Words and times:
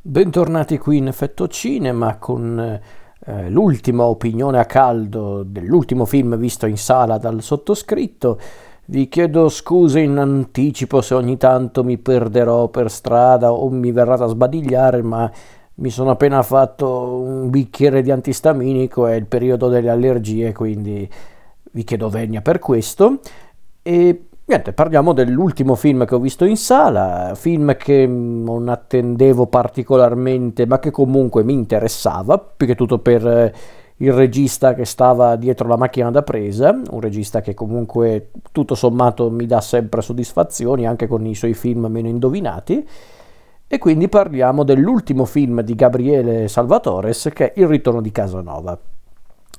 Bentornati 0.00 0.78
qui 0.78 0.98
in 0.98 1.08
Effetto 1.08 1.48
Cinema 1.48 2.18
con 2.18 2.56
eh, 3.26 3.50
l'ultima 3.50 4.04
opinione 4.04 4.60
a 4.60 4.64
caldo 4.64 5.42
dell'ultimo 5.42 6.04
film 6.04 6.36
visto 6.36 6.66
in 6.66 6.76
sala 6.76 7.18
dal 7.18 7.42
sottoscritto. 7.42 8.38
Vi 8.84 9.08
chiedo 9.08 9.48
scuse 9.48 9.98
in 9.98 10.16
anticipo 10.16 11.00
se 11.00 11.14
ogni 11.14 11.36
tanto 11.36 11.82
mi 11.82 11.98
perderò 11.98 12.68
per 12.68 12.92
strada 12.92 13.52
o 13.52 13.68
mi 13.70 13.90
verrà 13.90 14.16
da 14.16 14.28
sbadigliare, 14.28 15.02
ma 15.02 15.28
mi 15.74 15.90
sono 15.90 16.10
appena 16.10 16.42
fatto 16.42 17.14
un 17.14 17.50
bicchiere 17.50 18.00
di 18.00 18.12
antistaminico, 18.12 19.08
è 19.08 19.14
il 19.14 19.26
periodo 19.26 19.68
delle 19.68 19.90
allergie, 19.90 20.52
quindi 20.52 21.10
vi 21.72 21.82
chiedo 21.82 22.08
venia 22.08 22.40
per 22.40 22.60
questo. 22.60 23.18
E 23.82 24.27
Niente, 24.48 24.72
parliamo 24.72 25.12
dell'ultimo 25.12 25.74
film 25.74 26.06
che 26.06 26.14
ho 26.14 26.18
visto 26.18 26.46
in 26.46 26.56
sala, 26.56 27.34
film 27.34 27.76
che 27.76 28.06
non 28.06 28.70
attendevo 28.70 29.44
particolarmente, 29.44 30.64
ma 30.64 30.78
che 30.78 30.90
comunque 30.90 31.44
mi 31.44 31.52
interessava, 31.52 32.38
più 32.38 32.66
che 32.66 32.74
tutto 32.74 32.98
per 32.98 33.26
eh, 33.26 33.54
il 33.96 34.10
regista 34.10 34.72
che 34.72 34.86
stava 34.86 35.36
dietro 35.36 35.68
la 35.68 35.76
macchina 35.76 36.10
da 36.10 36.22
presa, 36.22 36.70
un 36.70 36.98
regista 36.98 37.42
che 37.42 37.52
comunque 37.52 38.30
tutto 38.50 38.74
sommato 38.74 39.30
mi 39.30 39.44
dà 39.44 39.60
sempre 39.60 40.00
soddisfazioni, 40.00 40.86
anche 40.86 41.06
con 41.06 41.26
i 41.26 41.34
suoi 41.34 41.52
film 41.52 41.84
meno 41.84 42.08
indovinati. 42.08 42.88
E 43.66 43.76
quindi 43.76 44.08
parliamo 44.08 44.64
dell'ultimo 44.64 45.26
film 45.26 45.60
di 45.60 45.74
Gabriele 45.74 46.48
Salvatores, 46.48 47.28
che 47.34 47.52
è 47.52 47.60
Il 47.60 47.66
ritorno 47.66 48.00
di 48.00 48.10
Casanova. 48.10 48.78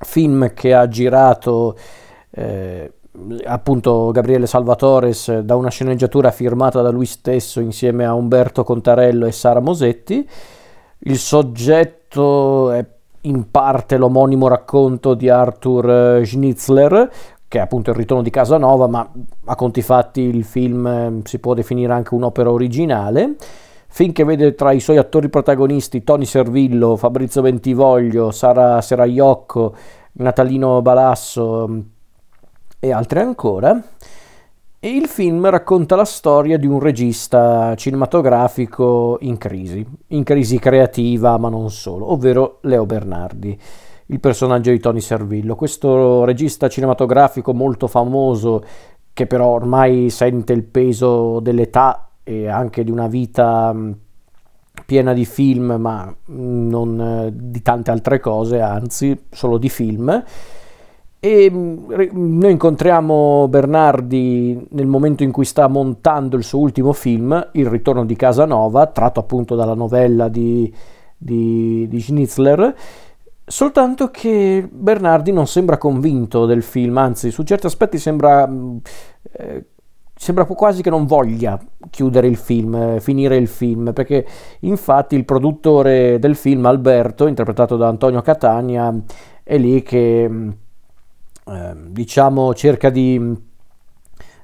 Film 0.02 0.52
che 0.52 0.74
ha 0.74 0.88
girato... 0.88 1.78
Eh, 2.32 2.94
appunto 3.46 4.12
Gabriele 4.12 4.46
Salvatores 4.46 5.40
da 5.40 5.56
una 5.56 5.70
sceneggiatura 5.70 6.32
firmata 6.32 6.82
da 6.82 6.90
lui 6.90 7.06
stesso 7.06 7.60
insieme 7.60 8.06
a 8.06 8.14
Umberto 8.14 8.64
Contarello 8.64 9.26
e 9.26 9.32
Sara 9.32 9.60
Mosetti. 9.60 10.28
Il 11.00 11.18
soggetto 11.18 12.72
è 12.72 12.86
in 13.22 13.50
parte 13.52 13.98
l'omonimo 13.98 14.48
racconto 14.48 15.14
di 15.14 15.30
Arthur 15.30 16.26
Schnitzler, 16.26 17.12
che 17.48 17.58
è 17.58 17.62
appunto 17.62 17.90
il 17.90 17.96
ritorno 17.96 18.24
di 18.24 18.30
Casanova, 18.30 18.88
ma 18.88 19.10
a 19.46 19.56
conti 19.56 19.82
fatti 19.82 20.22
il 20.22 20.44
film 20.44 20.86
eh, 20.86 21.22
si 21.24 21.40
può 21.40 21.54
definire 21.54 21.94
anche 21.94 22.14
un'opera 22.14 22.52
originale. 22.52 23.36
Finché 23.92 24.24
vede 24.24 24.54
tra 24.54 24.72
i 24.72 24.80
suoi 24.80 24.98
attori 24.98 25.30
protagonisti 25.30 26.04
Tony 26.04 26.26
Servillo, 26.26 26.96
Fabrizio 26.96 27.42
Bentivoglio, 27.42 28.30
Sara 28.30 28.80
Seraiocco, 28.82 29.74
Natalino 30.14 30.84
Balasso, 30.84 31.84
e 32.80 32.92
altre 32.92 33.22
ancora. 33.22 33.82
E 34.82 34.90
il 34.90 35.08
film 35.08 35.50
racconta 35.50 35.98
la 35.98 36.06
storia 36.06 36.58
di 36.58 36.66
un 36.66 36.80
regista 36.80 37.76
cinematografico 37.76 39.18
in 39.22 39.38
crisi, 39.38 39.86
in 40.08 40.24
crisi 40.24 40.58
creativa 40.58 41.38
ma 41.38 41.50
non 41.50 41.70
solo, 41.70 42.14
ovvero 42.14 42.60
Leo 42.62 42.86
Bernardi, 42.86 43.60
il 44.06 44.20
personaggio 44.22 44.72
di 44.72 44.80
Tony 44.80 45.02
Servillo. 45.02 45.56
Questo 45.56 46.24
regista 46.24 46.70
cinematografico 46.70 47.54
molto 47.54 47.88
famoso 47.88 48.64
che 49.12 49.28
però 49.28 49.48
ormai 49.48 50.10
sente 50.10 50.54
il 50.54 50.64
peso 50.64 51.42
dell'età 51.42 52.12
e 52.24 52.48
anche 52.48 52.86
di 52.86 52.92
una 52.92 53.08
vita 53.08 53.76
piena 54.86 55.12
di 55.12 55.26
film 55.26 55.76
ma 55.78 56.16
non 56.28 57.02
eh, 57.02 57.32
di 57.34 57.62
tante 57.62 57.92
altre 57.92 58.22
cose, 58.22 58.62
anzi 58.62 59.26
solo 59.30 59.58
di 59.58 59.68
film 59.68 60.24
e 61.20 61.52
mm, 61.52 61.92
noi 62.14 62.52
incontriamo 62.52 63.48
Bernardi 63.50 64.68
nel 64.72 64.88
momento 64.88 65.24
in 65.24 65.32
cui 65.32 65.46
sta 65.46 65.68
montando 65.68 66.38
il 66.38 66.44
suo 66.44 66.60
ultimo 66.60 66.94
film, 66.94 67.50
Il 67.54 67.68
ritorno 67.68 68.06
di 68.06 68.16
Casanova, 68.16 68.88
tratto 68.88 69.20
appunto 69.20 69.56
dalla 69.56 69.74
novella 69.74 70.30
di, 70.30 70.74
di, 71.18 71.88
di 71.90 72.02
Schnitzler, 72.02 72.74
soltanto 73.46 74.10
che 74.12 74.68
Bernardi 74.72 75.32
non 75.34 75.46
sembra 75.46 75.78
convinto 75.78 76.46
del 76.46 76.64
film, 76.64 76.98
anzi 76.98 77.32
su 77.32 77.44
certi 77.44 77.66
aspetti 77.66 77.98
sembra, 77.98 78.48
mm, 78.48 78.78
eh, 79.34 79.66
sembra 80.16 80.46
quasi 80.46 80.82
che 80.82 80.90
non 80.90 81.06
voglia 81.06 81.60
chiudere 81.90 82.28
il 82.28 82.38
film, 82.38 82.76
eh, 82.76 83.00
finire 83.02 83.36
il 83.36 83.48
film, 83.48 83.92
perché 83.92 84.26
infatti 84.62 85.16
il 85.16 85.26
produttore 85.26 86.18
del 86.18 86.36
film, 86.38 86.66
Alberto, 86.66 87.28
interpretato 87.28 87.76
da 87.76 87.90
Antonio 87.90 88.22
Catania, 88.22 88.94
è 89.44 89.58
lì 89.58 89.82
che 89.82 90.30
Ehm, 91.50 91.88
diciamo 91.90 92.54
cerca 92.54 92.90
di, 92.90 93.36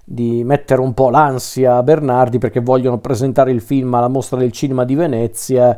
di, 0.03 0.43
mettere 0.43 0.81
un 0.81 0.93
po' 0.93 1.09
l'ansia 1.09 1.77
a 1.77 1.83
Bernardi 1.83 2.39
perché 2.39 2.61
vogliono 2.61 2.97
presentare 2.97 3.51
il 3.51 3.61
film 3.61 3.93
alla 3.93 4.07
mostra 4.07 4.37
del 4.39 4.51
cinema 4.51 4.85
di 4.85 4.95
Venezia 4.95 5.77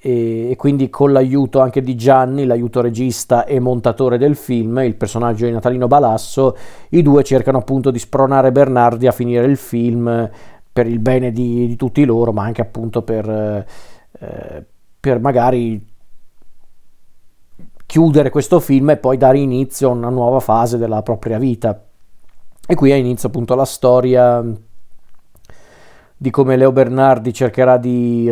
e, 0.00 0.50
e, 0.50 0.56
quindi 0.56 0.90
con 0.90 1.12
l'aiuto 1.12 1.60
anche 1.60 1.82
di 1.82 1.94
Gianni, 1.94 2.46
l'aiuto 2.46 2.80
regista 2.80 3.44
e 3.44 3.60
montatore 3.60 4.18
del 4.18 4.34
film, 4.34 4.78
il 4.78 4.96
personaggio 4.96 5.46
di 5.46 5.52
Natalino 5.52 5.86
Balasso, 5.86 6.56
i 6.90 7.02
due 7.02 7.22
cercano 7.22 7.58
appunto 7.58 7.90
di 7.90 7.98
spronare 7.98 8.50
Bernardi 8.50 9.06
a 9.06 9.12
finire 9.12 9.46
il 9.46 9.56
film 9.56 10.30
per 10.72 10.86
il 10.86 10.98
bene 10.98 11.30
di, 11.32 11.66
di 11.66 11.76
tutti 11.76 12.04
loro, 12.04 12.32
ma 12.32 12.44
anche 12.44 12.60
appunto 12.60 13.02
per, 13.02 13.28
eh, 13.28 14.64
per 15.00 15.20
magari 15.20 15.96
chiudere 17.88 18.28
questo 18.28 18.60
film 18.60 18.90
e 18.90 18.96
poi 18.98 19.16
dare 19.16 19.38
inizio 19.38 19.88
a 19.88 19.92
una 19.92 20.10
nuova 20.10 20.40
fase 20.40 20.76
della 20.76 21.00
propria 21.00 21.38
vita. 21.38 21.84
E 22.66 22.74
qui 22.74 22.92
ha 22.92 22.96
inizio 22.96 23.28
appunto 23.28 23.54
la 23.54 23.64
storia 23.64 24.44
di 26.14 26.30
come 26.30 26.56
Leo 26.58 26.70
Bernardi 26.70 27.32
cercherà 27.32 27.78
di, 27.78 28.30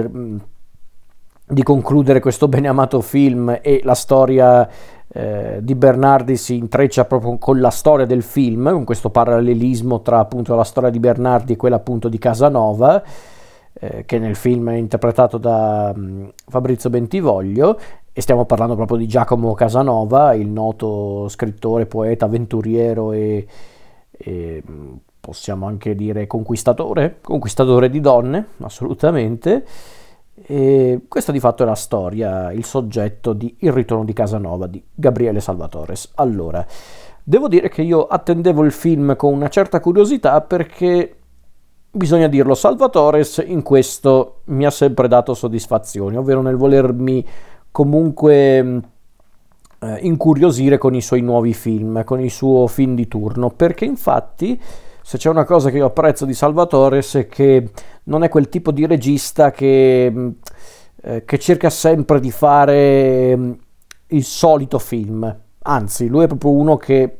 di 1.46 1.62
concludere 1.62 2.20
questo 2.20 2.48
beneamato 2.48 3.00
film 3.00 3.58
e 3.62 3.80
la 3.82 3.94
storia 3.94 4.68
eh, 5.08 5.60
di 5.62 5.74
Bernardi 5.74 6.36
si 6.36 6.56
intreccia 6.56 7.06
proprio 7.06 7.38
con 7.38 7.58
la 7.58 7.70
storia 7.70 8.04
del 8.04 8.22
film, 8.22 8.70
con 8.70 8.84
questo 8.84 9.08
parallelismo 9.08 10.02
tra 10.02 10.18
appunto 10.18 10.54
la 10.54 10.64
storia 10.64 10.90
di 10.90 11.00
Bernardi 11.00 11.54
e 11.54 11.56
quella 11.56 11.76
appunto 11.76 12.10
di 12.10 12.18
Casanova. 12.18 13.02
Eh, 13.78 14.04
che 14.04 14.18
nel 14.18 14.36
film 14.36 14.70
è 14.70 14.76
interpretato 14.76 15.36
da 15.36 15.92
um, 15.94 16.30
Fabrizio 16.46 16.88
Bentivoglio 16.88 17.78
e 18.18 18.22
stiamo 18.22 18.46
parlando 18.46 18.76
proprio 18.76 18.96
di 18.96 19.06
Giacomo 19.06 19.52
Casanova, 19.52 20.32
il 20.32 20.48
noto 20.48 21.28
scrittore, 21.28 21.84
poeta, 21.84 22.24
avventuriero 22.24 23.12
e, 23.12 23.46
e 24.10 24.62
possiamo 25.20 25.66
anche 25.66 25.94
dire 25.94 26.26
conquistatore, 26.26 27.18
conquistatore 27.20 27.90
di 27.90 28.00
donne, 28.00 28.46
assolutamente. 28.62 29.66
E 30.34 31.02
questa 31.08 31.30
di 31.30 31.40
fatto 31.40 31.62
è 31.62 31.66
la 31.66 31.74
storia, 31.74 32.52
il 32.52 32.64
soggetto 32.64 33.34
di 33.34 33.54
Il 33.58 33.72
ritorno 33.72 34.06
di 34.06 34.14
Casanova 34.14 34.66
di 34.66 34.82
Gabriele 34.94 35.40
Salvatores. 35.40 36.12
Allora, 36.14 36.64
devo 37.22 37.48
dire 37.48 37.68
che 37.68 37.82
io 37.82 38.06
attendevo 38.06 38.64
il 38.64 38.72
film 38.72 39.14
con 39.14 39.34
una 39.34 39.48
certa 39.48 39.78
curiosità 39.78 40.40
perché 40.40 41.16
bisogna 41.90 42.28
dirlo, 42.28 42.54
Salvatores 42.54 43.44
in 43.46 43.60
questo 43.60 44.40
mi 44.44 44.64
ha 44.64 44.70
sempre 44.70 45.06
dato 45.06 45.34
soddisfazioni, 45.34 46.16
ovvero 46.16 46.40
nel 46.40 46.56
volermi 46.56 47.22
comunque 47.76 48.62
mm, 48.62 48.78
eh, 49.80 49.98
incuriosire 50.00 50.78
con 50.78 50.94
i 50.94 51.02
suoi 51.02 51.20
nuovi 51.20 51.52
film, 51.52 52.04
con 52.04 52.22
il 52.22 52.30
suo 52.30 52.66
film 52.68 52.94
di 52.94 53.06
turno, 53.06 53.50
perché 53.50 53.84
infatti 53.84 54.58
se 55.02 55.18
c'è 55.18 55.28
una 55.28 55.44
cosa 55.44 55.68
che 55.68 55.76
io 55.76 55.84
apprezzo 55.84 56.24
di 56.24 56.32
Salvatore 56.32 57.00
è 57.00 57.26
che 57.26 57.68
non 58.04 58.22
è 58.22 58.30
quel 58.30 58.48
tipo 58.48 58.70
di 58.70 58.86
regista 58.86 59.50
che, 59.50 60.10
mm, 60.10 60.28
eh, 61.02 61.24
che 61.26 61.38
cerca 61.38 61.68
sempre 61.68 62.18
di 62.18 62.30
fare 62.30 63.36
mm, 63.36 63.52
il 64.06 64.24
solito 64.24 64.78
film, 64.78 65.38
anzi 65.58 66.06
lui 66.06 66.24
è 66.24 66.28
proprio 66.28 66.52
uno 66.52 66.78
che 66.78 67.18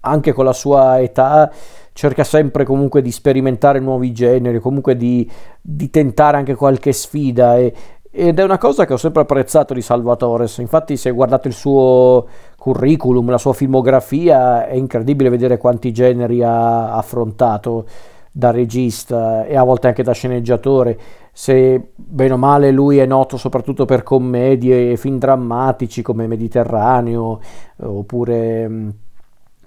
anche 0.00 0.32
con 0.32 0.46
la 0.46 0.54
sua 0.54 0.98
età 0.98 1.52
cerca 1.92 2.24
sempre 2.24 2.64
comunque 2.64 3.02
di 3.02 3.10
sperimentare 3.10 3.80
nuovi 3.80 4.12
generi, 4.12 4.60
comunque 4.60 4.96
di, 4.96 5.30
di 5.60 5.90
tentare 5.90 6.38
anche 6.38 6.54
qualche 6.54 6.94
sfida 6.94 7.58
e, 7.58 7.74
ed 8.12 8.38
è 8.38 8.42
una 8.42 8.58
cosa 8.58 8.84
che 8.86 8.92
ho 8.92 8.96
sempre 8.96 9.22
apprezzato 9.22 9.72
di 9.72 9.82
Salvatores. 9.82 10.58
Infatti, 10.58 10.96
se 10.96 11.10
guardate 11.12 11.48
il 11.48 11.54
suo 11.54 12.26
curriculum, 12.56 13.30
la 13.30 13.38
sua 13.38 13.52
filmografia, 13.52 14.66
è 14.66 14.74
incredibile 14.74 15.30
vedere 15.30 15.58
quanti 15.58 15.92
generi 15.92 16.42
ha 16.42 16.92
affrontato 16.94 17.86
da 18.32 18.50
regista 18.50 19.44
e 19.44 19.56
a 19.56 19.62
volte 19.64 19.88
anche 19.88 20.02
da 20.02 20.12
sceneggiatore. 20.12 20.98
Se 21.32 21.92
bene 21.94 22.32
o 22.32 22.36
male 22.36 22.70
lui 22.70 22.98
è 22.98 23.06
noto 23.06 23.36
soprattutto 23.36 23.84
per 23.84 24.02
commedie 24.02 24.92
e 24.92 24.96
film 24.96 25.18
drammatici 25.18 26.02
come 26.02 26.26
Mediterraneo 26.26 27.40
oppure 27.82 28.68
mm, 28.68 28.88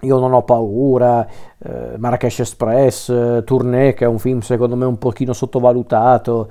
Io 0.00 0.18
non 0.18 0.34
ho 0.34 0.42
paura, 0.42 1.26
eh, 1.58 1.96
Marrakesh 1.96 2.40
Express, 2.40 3.08
eh, 3.08 3.42
Tournée 3.44 3.94
che 3.94 4.04
è 4.04 4.08
un 4.08 4.18
film 4.18 4.40
secondo 4.40 4.76
me 4.76 4.84
un 4.84 4.98
pochino 4.98 5.32
sottovalutato. 5.32 6.48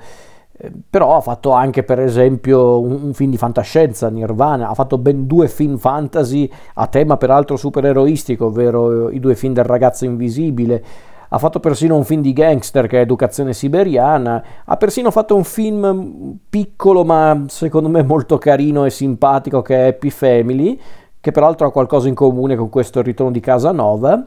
Eh, 0.56 0.70
però 0.88 1.16
ha 1.16 1.20
fatto 1.20 1.50
anche 1.50 1.82
per 1.82 1.98
esempio 1.98 2.80
un, 2.80 3.12
film 3.12 3.30
di 3.30 3.36
fantascienza, 3.36 4.08
Nirvana, 4.08 4.68
ha 4.68 4.74
fatto 4.74 4.98
ben 4.98 5.26
due 5.26 5.48
film 5.48 5.78
fantasy 5.78 6.48
a 6.74 6.86
tema 6.86 7.16
peraltro 7.16 7.56
supereroistico, 7.56 8.46
ovvero 8.46 9.10
i 9.10 9.18
due 9.18 9.34
film 9.34 9.52
del 9.52 9.64
ragazzo 9.64 10.04
invisibile, 10.04 10.84
ha 11.28 11.38
fatto 11.38 11.58
persino 11.58 11.96
un 11.96 12.04
film 12.04 12.22
di 12.22 12.32
gangster 12.32 12.86
che 12.86 12.98
è 12.98 13.00
Educazione 13.00 13.52
Siberiana, 13.52 14.44
ha 14.64 14.76
persino 14.76 15.10
fatto 15.10 15.34
un 15.34 15.42
film 15.42 16.38
piccolo 16.48 17.04
ma 17.04 17.44
secondo 17.48 17.88
me 17.88 18.04
molto 18.04 18.38
carino 18.38 18.84
e 18.84 18.90
simpatico 18.90 19.60
che 19.60 19.76
è 19.76 19.88
Happy 19.88 20.10
Family, 20.10 20.78
che 21.20 21.32
peraltro 21.32 21.66
ha 21.66 21.72
qualcosa 21.72 22.06
in 22.06 22.14
comune 22.14 22.54
con 22.54 22.68
questo 22.68 23.02
ritorno 23.02 23.32
di 23.32 23.40
Casanova. 23.40 24.22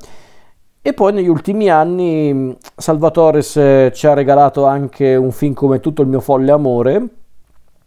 E 0.88 0.94
poi 0.94 1.12
negli 1.12 1.28
ultimi 1.28 1.69
anni 1.69 2.56
Salvatores 2.74 3.57
eh, 3.57 3.92
ci 3.94 4.07
ha 4.07 4.13
regalato 4.13 4.63
anche 4.63 5.18
un 5.18 5.34
film 5.34 5.51
come 5.51 5.81
Tutto 5.81 6.01
il 6.01 6.07
mio 6.07 6.22
folle 6.22 6.50
amore, 6.50 7.07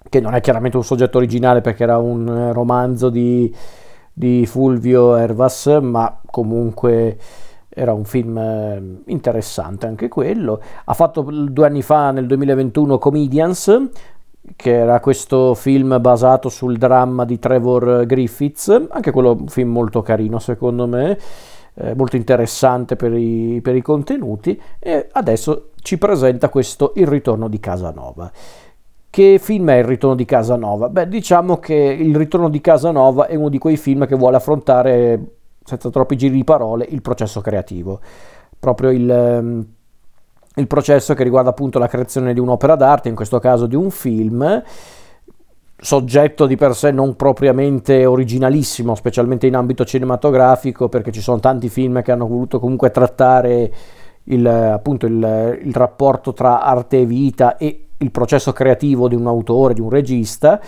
che 0.06 0.20
non 0.20 0.35
è 0.35 0.43
chiaramente 0.43 0.76
un 0.76 0.85
soggetto 0.85 1.17
originale 1.17 1.62
perché 1.62 1.85
era 1.85 1.97
un 1.97 2.29
eh, 2.29 2.52
romanzo 2.52 3.08
di, 3.08 3.50
di 4.12 4.44
Fulvio 4.44 5.17
Ervas, 5.17 5.79
ma 5.81 6.20
comunque 6.26 7.17
era 7.70 7.94
un 7.94 8.05
film 8.05 8.37
eh, 8.37 9.00
interessante 9.06 9.87
anche 9.87 10.08
quello. 10.08 10.61
Ha 10.85 10.93
fatto 10.93 11.23
due 11.23 11.64
anni 11.64 11.81
fa, 11.81 12.11
nel 12.11 12.26
2021, 12.26 12.99
Comedians, 12.99 13.82
che 14.56 14.75
era 14.75 15.00
questo 15.00 15.55
film 15.55 15.99
basato 16.02 16.50
sul 16.50 16.76
dramma 16.76 17.25
di 17.25 17.38
Trevor 17.38 18.05
Griffiths, 18.05 18.88
anche 18.91 19.11
quello 19.11 19.38
un 19.41 19.49
film 19.49 19.70
molto 19.70 20.02
carino 20.02 20.38
secondo 20.38 20.87
me 20.87 21.17
eh, 21.82 21.94
molto 21.94 22.17
interessante 22.17 22.97
per 22.97 23.12
i, 23.15 23.61
per 23.62 23.75
i 23.75 23.82
contenuti 23.82 24.61
e 24.79 25.09
adesso 25.12 25.71
ci 25.81 25.99
presenta 25.99 26.49
questo 26.49 26.93
Il 26.97 27.06
ritorno 27.06 27.49
di 27.49 27.59
Casanova. 27.59 28.31
Che 29.09 29.38
film 29.41 29.71
è 29.71 29.79
Il 29.79 29.85
ritorno 29.85 30.15
di 30.15 30.25
Casanova? 30.25 30.88
Beh, 30.88 31.09
diciamo 31.09 31.59
che 31.59 31.75
Il 31.75 32.15
ritorno 32.15 32.49
di 32.49 32.61
Casanova 32.61 33.27
è 33.27 33.35
uno 33.35 33.49
di 33.49 33.59
quei 33.59 33.77
film 33.77 34.06
che 34.06 34.15
vuole 34.15 34.37
affrontare, 34.37 35.21
senza 35.65 35.91
troppi 35.91 36.17
giri 36.17 36.35
di 36.35 36.44
parole, 36.44 36.87
il 36.88 37.03
processo 37.03 37.41
creativo. 37.41 38.00
Proprio 38.59 38.91
il, 38.91 39.11
ehm, 39.11 39.67
il 40.56 40.67
processo 40.67 41.15
che 41.15 41.25
riguarda 41.25 41.50
appunto 41.50 41.79
la 41.79 41.88
creazione 41.88 42.35
di 42.35 42.41
un'opera 42.41 42.76
d'arte, 42.76 43.09
in 43.09 43.15
questo 43.15 43.38
caso 43.38 43.67
di 43.67 43.75
un 43.75 43.91
film, 43.91 44.62
soggetto 45.81 46.47
di 46.47 46.56
per 46.56 46.75
sé 46.75 46.91
non 46.91 47.17
propriamente 47.17 48.05
originalissimo, 48.05 48.94
specialmente 48.94 49.47
in 49.47 49.56
ambito 49.56 49.85
cinematografico, 49.85 50.88
perché 50.88 51.11
ci 51.11 51.21
sono 51.21 51.41
tanti 51.41 51.69
film 51.69 52.03
che 52.03 52.12
hanno 52.12 52.27
voluto 52.27 52.61
comunque 52.61 52.91
trattare 52.91 53.73
il, 54.25 54.47
appunto 54.47 55.06
il, 55.06 55.61
il 55.65 55.75
rapporto 55.75 56.32
tra 56.32 56.62
arte 56.62 57.00
e 57.00 57.06
vita 57.06 57.56
e 57.56 57.87
il 57.97 58.11
processo 58.11 58.53
creativo 58.53 59.09
di 59.09 59.15
un 59.15 59.27
autore, 59.27 59.75
di 59.75 59.81
un 59.81 59.91
regista 59.91 60.61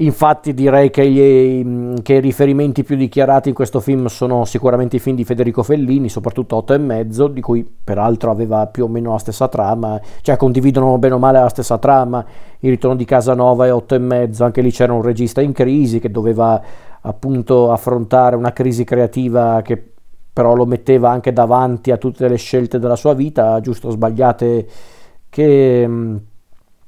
Infatti 0.00 0.54
direi 0.54 0.88
che, 0.88 1.06
gli, 1.10 2.00
che, 2.00 2.14
i 2.14 2.20
riferimenti 2.20 2.84
più 2.84 2.96
dichiarati 2.96 3.50
in 3.50 3.54
questo 3.54 3.80
film 3.80 4.06
sono 4.06 4.46
sicuramente 4.46 4.96
i 4.96 4.98
film 4.98 5.14
di 5.14 5.24
Federico 5.24 5.62
Fellini, 5.62 6.08
soprattutto 6.08 6.56
8 6.56 6.72
e 6.72 6.78
mezzo, 6.78 7.28
di 7.28 7.42
cui 7.42 7.68
peraltro 7.84 8.30
aveva 8.30 8.66
più 8.66 8.84
o 8.84 8.88
meno 8.88 9.12
la 9.12 9.18
stessa 9.18 9.48
trama, 9.48 10.00
cioè 10.22 10.36
condividono 10.36 10.96
bene 10.96 11.14
o 11.14 11.18
male 11.18 11.40
la 11.40 11.50
stessa 11.50 11.76
trama, 11.76 12.24
Il 12.60 12.70
ritorno 12.70 12.96
di 12.96 13.04
Casanova 13.04 13.66
e 13.66 13.70
8 13.70 13.94
e 13.94 13.98
mezzo, 13.98 14.44
anche 14.44 14.62
lì 14.62 14.70
c'era 14.70 14.94
un 14.94 15.02
regista 15.02 15.42
in 15.42 15.52
crisi 15.52 15.98
che 15.98 16.10
doveva 16.10 16.62
appunto 17.02 17.70
affrontare 17.70 18.36
una 18.36 18.52
crisi 18.54 18.84
creativa 18.84 19.60
che 19.62 19.92
però 20.32 20.54
lo 20.54 20.64
metteva 20.64 21.10
anche 21.10 21.32
davanti 21.32 21.90
a 21.90 21.98
tutte 21.98 22.26
le 22.26 22.36
scelte 22.36 22.78
della 22.78 22.96
sua 22.96 23.12
vita, 23.12 23.60
giusto 23.60 23.88
o 23.88 23.90
sbagliate 23.90 24.66
che, 25.28 25.90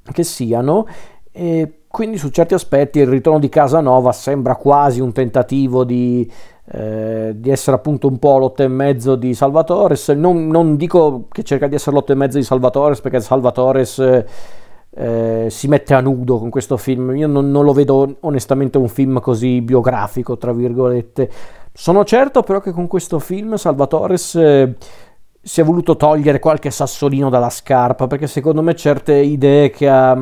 che 0.03 0.23
siano. 0.23 0.87
E 1.31 1.82
quindi 1.93 2.17
su 2.17 2.31
certi 2.31 2.55
aspetti 2.55 3.01
il 3.01 3.07
ritorno 3.07 3.39
di 3.39 3.51
Casanova 3.51 4.13
sembra 4.13 4.57
quasi 4.57 4.99
un 5.03 5.13
tentativo 5.13 5.85
di, 5.85 6.29
eh, 6.73 7.35
di 7.37 7.51
essere 7.51 7.77
appunto 7.77 8.09
un 8.09 8.19
po' 8.19 8.39
l'otto 8.39 8.63
e 8.63 8.69
mezzo 8.69 9.15
di 9.15 9.35
Salvatores. 9.35 10.09
Non, 10.09 10.47
non, 10.49 10.77
dico 10.77 11.27
che 11.31 11.43
cerca 11.43 11.67
di 11.67 11.75
essere 11.75 11.95
l'otto 11.95 12.13
e 12.13 12.15
mezzo 12.15 12.39
di 12.39 12.45
Salvatores 12.45 13.03
perché 13.03 13.21
Salvatores 13.21 13.99
eh, 14.89 15.47
si 15.51 15.69
mette 15.69 15.93
a 15.93 16.01
nudo 16.01 16.39
con 16.39 16.49
questo 16.49 16.79
film. 16.79 17.15
Io 17.15 17.29
non, 17.29 17.51
non, 17.51 17.63
lo 17.63 17.75
vedo 17.75 18.17
onestamente 18.21 18.79
un 18.79 18.89
film 18.89 19.21
così 19.21 19.61
biografico, 19.61 20.39
tra 20.39 20.55
virgolette. 20.55 21.31
Sono 21.75 22.05
certo 22.05 22.43
però 22.43 22.61
che 22.61 22.73
con 22.73 22.87
questo 22.87 23.19
film 23.19 23.57
Salvatores... 23.57 24.35
Eh, 24.37 24.77
si 25.45 25.61
è 25.61 25.65
voluto 25.65 25.97
togliere 25.97 26.39
qualche 26.39 26.71
sassolino 26.71 27.29
dalla 27.29 27.51
scarpa 27.51 28.07
perché 28.07 28.29
secondo 28.29 28.63
me 28.63 28.77
certe 28.77 29.15
idee 29.15 29.71
che 29.71 29.89
ha 29.89 30.17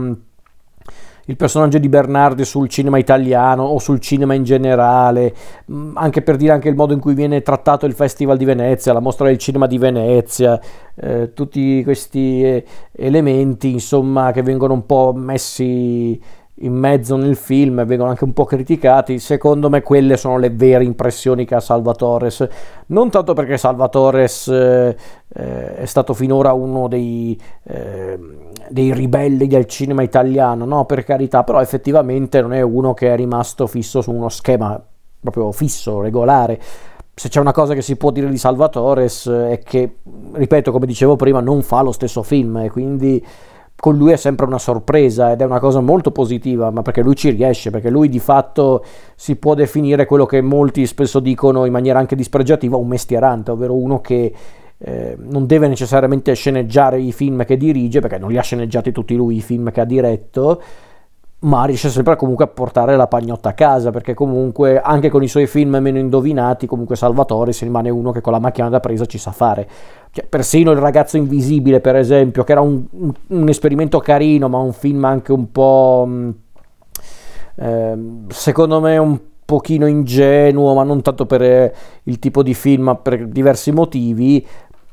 il 1.31 1.37
personaggio 1.37 1.79
di 1.79 1.89
Bernardi 1.89 2.45
sul 2.45 2.69
cinema 2.69 2.99
italiano 2.99 3.63
o 3.63 3.79
sul 3.79 4.01
cinema 4.01 4.35
in 4.35 4.43
generale, 4.43 5.33
mm, 5.71 5.97
anche 5.97 6.23
per 6.23 6.37
dire 6.37 6.53
anche 6.53 6.69
il 6.69 6.75
modo 6.75 6.93
in 6.93 6.99
cui 6.99 7.15
viene 7.15 7.41
trattato 7.41 7.87
il 7.87 7.93
Festival 7.93 8.37
di 8.37 8.45
Venezia, 8.45 8.93
la 8.93 9.01
mostra 9.01 9.27
del 9.27 9.39
cinema 9.39 9.67
di 9.67 9.79
Venezia, 9.79 10.61
eh, 10.97 11.33
tutti 11.33 11.83
questi 11.85 12.43
eh, 12.43 12.65
elementi 12.93 13.71
insomma 13.71 14.33
che 14.33 14.43
vengono 14.43 14.75
un 14.75 14.85
po' 14.85 15.13
messi 15.15 16.21
in 16.63 16.75
mezzo 16.75 17.17
nel 17.17 17.37
film 17.37 17.85
vengono 17.85 18.11
anche 18.11 18.25
un 18.25 18.33
po' 18.33 18.45
criticati, 18.45 19.19
secondo 19.19 19.71
me 19.71 19.83
quelle 19.83 20.17
sono 20.17 20.39
le 20.39 20.51
vere 20.51 20.85
impressioni 20.85 21.45
che 21.45 21.55
ha 21.55 21.61
Salvatores, 21.61 22.47
non 22.87 23.09
tanto 23.11 23.33
perché 23.33 23.57
Salvatores 23.57 24.49
eh, 24.49 24.97
eh, 25.29 25.77
è 25.77 25.85
stato 25.87 26.13
finora 26.13 26.53
uno 26.53 26.89
dei, 26.89 27.41
eh, 27.65 28.19
dei, 28.69 28.93
ribelli 28.93 29.47
del 29.47 29.67
cinema 29.67 30.03
italiano, 30.03 30.65
no 30.65 30.85
per 30.85 31.05
carità, 31.05 31.45
però 31.45 31.61
effettivamente 31.61 32.43
non 32.43 32.53
è 32.53 32.61
uno 32.61 32.93
che 32.93 33.13
è 33.13 33.17
rimasto 33.17 33.67
fisso 33.67 34.03
su 34.03 34.11
uno 34.11 34.29
schema 34.29 34.83
proprio 35.21 35.53
fisso, 35.53 36.01
regolare. 36.01 36.61
Se 37.15 37.29
c'è 37.29 37.41
una 37.41 37.53
cosa 37.53 37.75
che 37.75 37.83
si 37.83 37.97
può 37.97 38.11
dire 38.11 38.29
di 38.29 38.39
Salvatores 38.39 39.29
è 39.29 39.61
che, 39.63 39.97
ripeto, 40.33 40.73
come 40.73 40.87
dicevo 40.87 41.17
prima, 41.17 41.41
non 41.41 41.63
fa 41.63 41.83
lo 41.83 41.93
stesso 41.93 42.23
film 42.23 42.59
e 42.59 42.71
quindi 42.71 43.23
con 43.81 43.97
lui 43.97 44.13
è 44.13 44.17
sempre 44.17 44.45
una 44.45 44.59
sorpresa 44.59 45.33
ed 45.33 45.41
è 45.41 45.45
una 45.45 45.59
cosa 45.59 45.81
molto 45.81 46.13
positiva, 46.13 46.71
ma 46.71 46.83
perché 46.83 47.01
lui 47.01 47.17
ci 47.17 47.31
riesce, 47.31 47.71
perché 47.71 47.89
lui 47.89 48.11
di 48.11 48.19
fatto 48.19 48.85
si 49.17 49.37
può 49.37 49.55
definire 49.55 50.05
quello 50.05 50.27
che 50.27 50.43
molti 50.43 50.87
spesso 50.87 51.19
dicono 51.19 51.65
in 51.65 51.73
maniera 51.73 51.99
anche 51.99 52.15
dispregiativa 52.15 52.77
un 52.77 52.87
mestierante, 52.87 53.51
ovvero 53.51 53.75
uno 53.75 54.03
che 54.03 54.33
eh, 54.77 55.17
non 55.19 55.47
deve 55.47 55.67
necessariamente 55.67 56.35
sceneggiare 56.35 57.01
i 57.01 57.11
film 57.11 57.45
che 57.47 57.57
dirige, 57.57 58.01
perché 58.01 58.19
non 58.19 58.31
li 58.31 58.37
ha 58.37 58.43
sceneggiati 58.43 58.93
tutti 58.93 59.17
lui 59.17 59.37
i 59.37 59.41
film 59.41 59.71
che 59.71 59.81
ha 59.81 59.87
diretto, 59.87 60.63
ma 61.43 61.65
riesce 61.65 61.89
sempre 61.89 62.17
comunque 62.17 62.45
a 62.45 62.49
portare 62.49 62.97
la 62.97 63.07
pagnotta 63.07 63.51
a 63.51 63.53
casa 63.55 63.91
perché 63.91 64.13
comunque 64.13 64.79
anche 64.79 65.09
con 65.09 65.23
i 65.23 65.29
suoi 65.29 65.47
film 65.47 65.77
meno 65.77 65.99
indovinati 65.99 66.67
comunque 66.67 66.97
Salvatore 66.97 67.53
si 67.53 67.65
rimane 67.65 67.89
uno 67.89 68.13
che 68.13 68.21
con 68.21 68.33
la 68.33 68.39
macchina 68.39 68.69
da 68.69 68.81
presa 68.81 69.07
ci 69.07 69.17
sa 69.17 69.31
fare. 69.31 69.67
Cioè, 70.11 70.27
persino 70.27 70.71
il 70.73 70.79
ragazzo 70.79 71.17
invisibile 71.17 71.81
per 71.81 71.97
esempio 71.97 72.45
che 72.45 72.53
era 72.53 72.61
un, 72.61 72.83
un, 73.29 73.49
esperimento 73.49 74.01
carino 74.01 74.49
ma 74.49 74.59
un 74.59 74.73
film 74.73 75.05
anche 75.05 75.33
un 75.33 75.51
po' 75.51 76.09
eh, 77.55 77.99
secondo 78.29 78.81
me 78.81 78.99
un 78.99 79.19
pochino 79.47 79.87
ingenuo 79.87 80.75
ma 80.75 80.83
non 80.83 81.01
tanto 81.01 81.25
per 81.25 81.43
eh, 81.43 81.75
il 82.05 82.19
tipo 82.19 82.43
di 82.43 82.53
film 82.53 82.83
ma 82.85 82.97
per 82.97 83.27
diversi 83.27 83.73
motivi. 83.73 84.47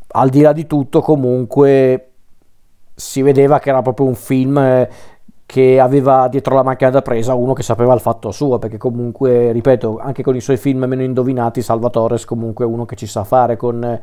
Al 0.09 0.29
di 0.29 0.39
là 0.39 0.53
di 0.53 0.65
tutto 0.65 1.01
comunque 1.01 2.11
si 2.95 3.21
vedeva 3.21 3.59
che 3.59 3.69
era 3.69 3.81
proprio 3.81 4.07
un 4.07 4.15
film 4.15 4.57
eh, 4.57 4.89
che 5.47 5.79
aveva 5.79 6.27
dietro 6.27 6.55
la 6.55 6.61
macchina 6.61 6.89
da 6.89 7.01
presa 7.01 7.33
uno 7.33 7.53
che 7.53 7.63
sapeva 7.63 7.93
il 7.93 8.01
fatto 8.01 8.31
suo, 8.31 8.59
perché 8.59 8.77
comunque, 8.77 9.53
ripeto, 9.53 9.97
anche 9.97 10.21
con 10.21 10.35
i 10.35 10.41
suoi 10.41 10.57
film 10.57 10.83
meno 10.83 11.03
indovinati, 11.03 11.61
Salvatore 11.61 12.17
è 12.17 12.25
comunque 12.25 12.65
uno 12.65 12.83
che 12.83 12.97
ci 12.97 13.07
sa 13.07 13.23
fare 13.23 13.55
con 13.55 13.99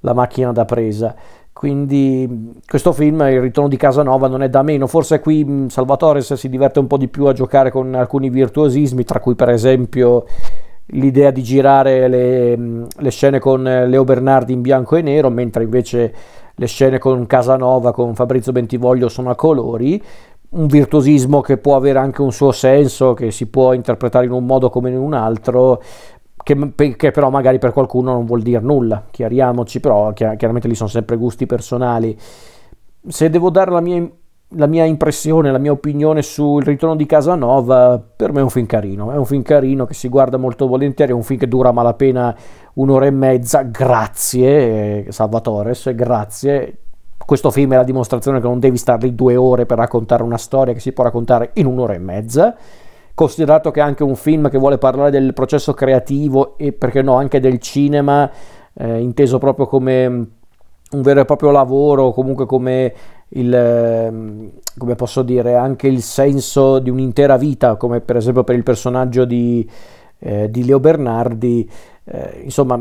la 0.00 0.12
macchina 0.12 0.50
da 0.50 0.64
presa. 0.64 1.14
Quindi 1.52 2.60
questo 2.66 2.92
film, 2.92 3.20
Il 3.20 3.40
ritorno 3.40 3.68
di 3.68 3.76
Casanova, 3.76 4.26
non 4.26 4.42
è 4.42 4.48
da 4.48 4.62
meno. 4.62 4.88
Forse 4.88 5.20
qui 5.20 5.66
Salvatore 5.68 6.20
si 6.22 6.48
diverte 6.48 6.80
un 6.80 6.88
po' 6.88 6.96
di 6.96 7.06
più 7.06 7.26
a 7.26 7.32
giocare 7.32 7.70
con 7.70 7.94
alcuni 7.94 8.28
virtuosismi, 8.28 9.04
tra 9.04 9.20
cui 9.20 9.36
per 9.36 9.50
esempio 9.50 10.24
l'idea 10.86 11.30
di 11.30 11.42
girare 11.44 12.08
le, 12.08 12.56
le 12.56 13.10
scene 13.10 13.38
con 13.38 13.62
Leo 13.62 14.02
Bernardi 14.02 14.52
in 14.52 14.60
bianco 14.60 14.96
e 14.96 15.02
nero, 15.02 15.30
mentre 15.30 15.62
invece 15.62 16.14
le 16.52 16.66
scene 16.66 16.98
con 16.98 17.26
Casanova, 17.26 17.92
con 17.92 18.14
Fabrizio 18.14 18.50
Bentivoglio 18.50 19.08
sono 19.08 19.30
a 19.30 19.36
colori 19.36 20.02
un 20.54 20.66
virtuosismo 20.66 21.40
che 21.40 21.58
può 21.58 21.76
avere 21.76 21.98
anche 21.98 22.22
un 22.22 22.32
suo 22.32 22.52
senso, 22.52 23.14
che 23.14 23.30
si 23.30 23.46
può 23.46 23.72
interpretare 23.72 24.26
in 24.26 24.32
un 24.32 24.46
modo 24.46 24.70
come 24.70 24.90
in 24.90 24.98
un 24.98 25.12
altro, 25.12 25.82
che, 26.42 26.96
che 26.96 27.10
però 27.10 27.30
magari 27.30 27.58
per 27.58 27.72
qualcuno 27.72 28.12
non 28.12 28.24
vuol 28.24 28.42
dire 28.42 28.60
nulla, 28.60 29.04
chiariamoci, 29.10 29.80
però 29.80 30.12
chiaramente 30.12 30.68
lì 30.68 30.74
sono 30.74 30.88
sempre 30.88 31.16
gusti 31.16 31.46
personali. 31.46 32.16
Se 33.06 33.30
devo 33.30 33.50
dare 33.50 33.70
la 33.70 33.80
mia, 33.80 34.08
la 34.56 34.66
mia 34.66 34.84
impressione, 34.84 35.50
la 35.50 35.58
mia 35.58 35.72
opinione 35.72 36.22
sul 36.22 36.62
ritorno 36.62 36.94
di 36.94 37.06
Casanova, 37.06 38.00
per 38.16 38.32
me 38.32 38.40
è 38.40 38.42
un 38.42 38.50
film 38.50 38.66
carino, 38.66 39.10
è 39.10 39.16
un 39.16 39.24
film 39.24 39.42
carino 39.42 39.86
che 39.86 39.94
si 39.94 40.08
guarda 40.08 40.36
molto 40.36 40.66
volentieri, 40.68 41.10
è 41.10 41.14
un 41.14 41.22
film 41.22 41.40
che 41.40 41.48
dura 41.48 41.72
malapena 41.72 42.36
un'ora 42.74 43.06
e 43.06 43.10
mezza, 43.10 43.62
grazie 43.62 45.10
Salvatore, 45.10 45.74
grazie, 45.94 46.78
questo 47.24 47.50
film 47.50 47.72
è 47.72 47.76
la 47.76 47.84
dimostrazione 47.84 48.40
che 48.40 48.46
non 48.46 48.58
devi 48.58 48.76
star 48.76 49.02
lì 49.02 49.14
due 49.14 49.36
ore 49.36 49.66
per 49.66 49.78
raccontare 49.78 50.22
una 50.22 50.38
storia 50.38 50.74
che 50.74 50.80
si 50.80 50.92
può 50.92 51.04
raccontare 51.04 51.50
in 51.54 51.66
un'ora 51.66 51.94
e 51.94 51.98
mezza. 51.98 52.54
Considerato 53.14 53.70
che 53.70 53.80
è 53.80 53.82
anche 53.82 54.02
un 54.02 54.16
film 54.16 54.50
che 54.50 54.58
vuole 54.58 54.78
parlare 54.78 55.10
del 55.10 55.32
processo 55.34 55.72
creativo 55.72 56.58
e 56.58 56.72
perché 56.72 57.00
no 57.00 57.14
anche 57.14 57.40
del 57.40 57.58
cinema, 57.58 58.30
eh, 58.74 58.98
inteso 58.98 59.38
proprio 59.38 59.66
come 59.66 60.06
un 60.90 61.02
vero 61.02 61.20
e 61.20 61.24
proprio 61.24 61.50
lavoro, 61.50 62.12
comunque 62.12 62.46
come 62.46 62.92
il, 63.30 63.54
ehm, 63.54 64.50
come 64.76 64.94
posso 64.94 65.22
dire, 65.22 65.54
anche 65.54 65.88
il 65.88 66.02
senso 66.02 66.78
di 66.78 66.90
un'intera 66.90 67.36
vita, 67.36 67.76
come 67.76 68.00
per 68.00 68.16
esempio 68.16 68.44
per 68.44 68.54
il 68.56 68.62
personaggio 68.62 69.24
di, 69.24 69.68
eh, 70.18 70.50
di 70.50 70.64
Leo 70.64 70.80
Bernardi, 70.80 71.68
eh, 72.04 72.40
insomma, 72.44 72.80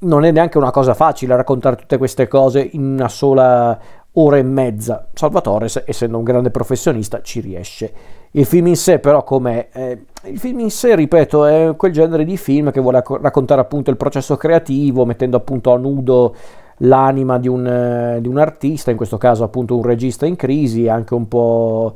non 0.00 0.24
è 0.24 0.30
neanche 0.30 0.58
una 0.58 0.70
cosa 0.70 0.94
facile 0.94 1.36
raccontare 1.36 1.76
tutte 1.76 1.98
queste 1.98 2.28
cose 2.28 2.66
in 2.72 2.84
una 2.84 3.08
sola 3.08 3.78
ora 4.12 4.36
e 4.36 4.42
mezza. 4.42 5.08
Salvatore, 5.12 5.68
essendo 5.84 6.18
un 6.18 6.24
grande 6.24 6.50
professionista, 6.50 7.20
ci 7.22 7.40
riesce. 7.40 7.92
Il 8.32 8.46
film 8.46 8.68
in 8.68 8.76
sé, 8.76 8.98
però, 8.98 9.24
com'è? 9.24 9.68
Eh, 9.72 10.04
il 10.24 10.38
film 10.38 10.60
in 10.60 10.70
sé, 10.70 10.94
ripeto, 10.94 11.44
è 11.44 11.74
quel 11.76 11.92
genere 11.92 12.24
di 12.24 12.36
film 12.36 12.70
che 12.70 12.80
vuole 12.80 13.02
raccontare 13.20 13.60
appunto 13.60 13.90
il 13.90 13.96
processo 13.96 14.36
creativo, 14.36 15.04
mettendo 15.04 15.36
appunto 15.36 15.72
a 15.72 15.78
nudo 15.78 16.34
l'anima 16.78 17.38
di 17.38 17.48
un, 17.48 17.66
eh, 17.66 18.20
di 18.20 18.28
un 18.28 18.38
artista, 18.38 18.90
in 18.90 18.96
questo 18.96 19.18
caso 19.18 19.44
appunto 19.44 19.76
un 19.76 19.82
regista 19.82 20.26
in 20.26 20.36
crisi, 20.36 20.88
anche 20.88 21.14
un 21.14 21.28
po' 21.28 21.94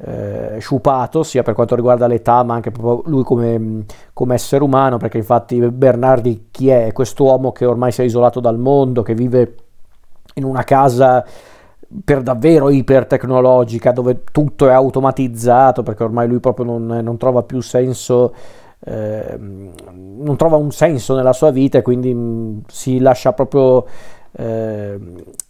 eh, 0.00 0.58
sciupato, 0.60 1.24
sia 1.24 1.42
per 1.42 1.54
quanto 1.54 1.74
riguarda 1.74 2.06
l'età, 2.06 2.42
ma 2.44 2.54
anche 2.54 2.70
proprio 2.70 3.02
lui 3.10 3.24
come, 3.24 3.84
come, 4.12 4.34
essere 4.34 4.62
umano, 4.62 4.96
perché 4.96 5.18
infatti 5.18 5.58
Bernardi 5.58 6.48
chi 6.50 6.68
è? 6.68 6.86
È 6.86 6.92
quest'uomo 6.92 7.50
che 7.50 7.64
ormai 7.64 7.90
si 7.90 8.02
è 8.02 8.04
isolato 8.04 8.38
dal 8.38 8.58
mondo, 8.58 9.02
che 9.02 9.14
vive 9.14 9.54
in 10.34 10.44
una 10.44 10.62
casa 10.62 11.24
per 12.04 12.22
davvero 12.22 12.70
ipertecnologica, 12.70 13.90
dove 13.92 14.22
tutto 14.30 14.68
è 14.68 14.72
automatizzato, 14.72 15.82
perché 15.82 16.04
ormai 16.04 16.28
lui 16.28 16.38
proprio 16.38 16.66
non, 16.66 16.86
non 16.86 17.16
trova 17.16 17.42
più 17.42 17.60
senso. 17.60 18.34
Eh, 18.80 19.36
non 19.36 20.36
trova 20.36 20.54
un 20.54 20.70
senso 20.70 21.16
nella 21.16 21.32
sua 21.32 21.50
vita 21.50 21.78
e 21.78 21.82
quindi 21.82 22.14
mh, 22.14 22.62
si 22.68 23.00
lascia 23.00 23.32
proprio 23.32 23.84
eh, 24.32 24.98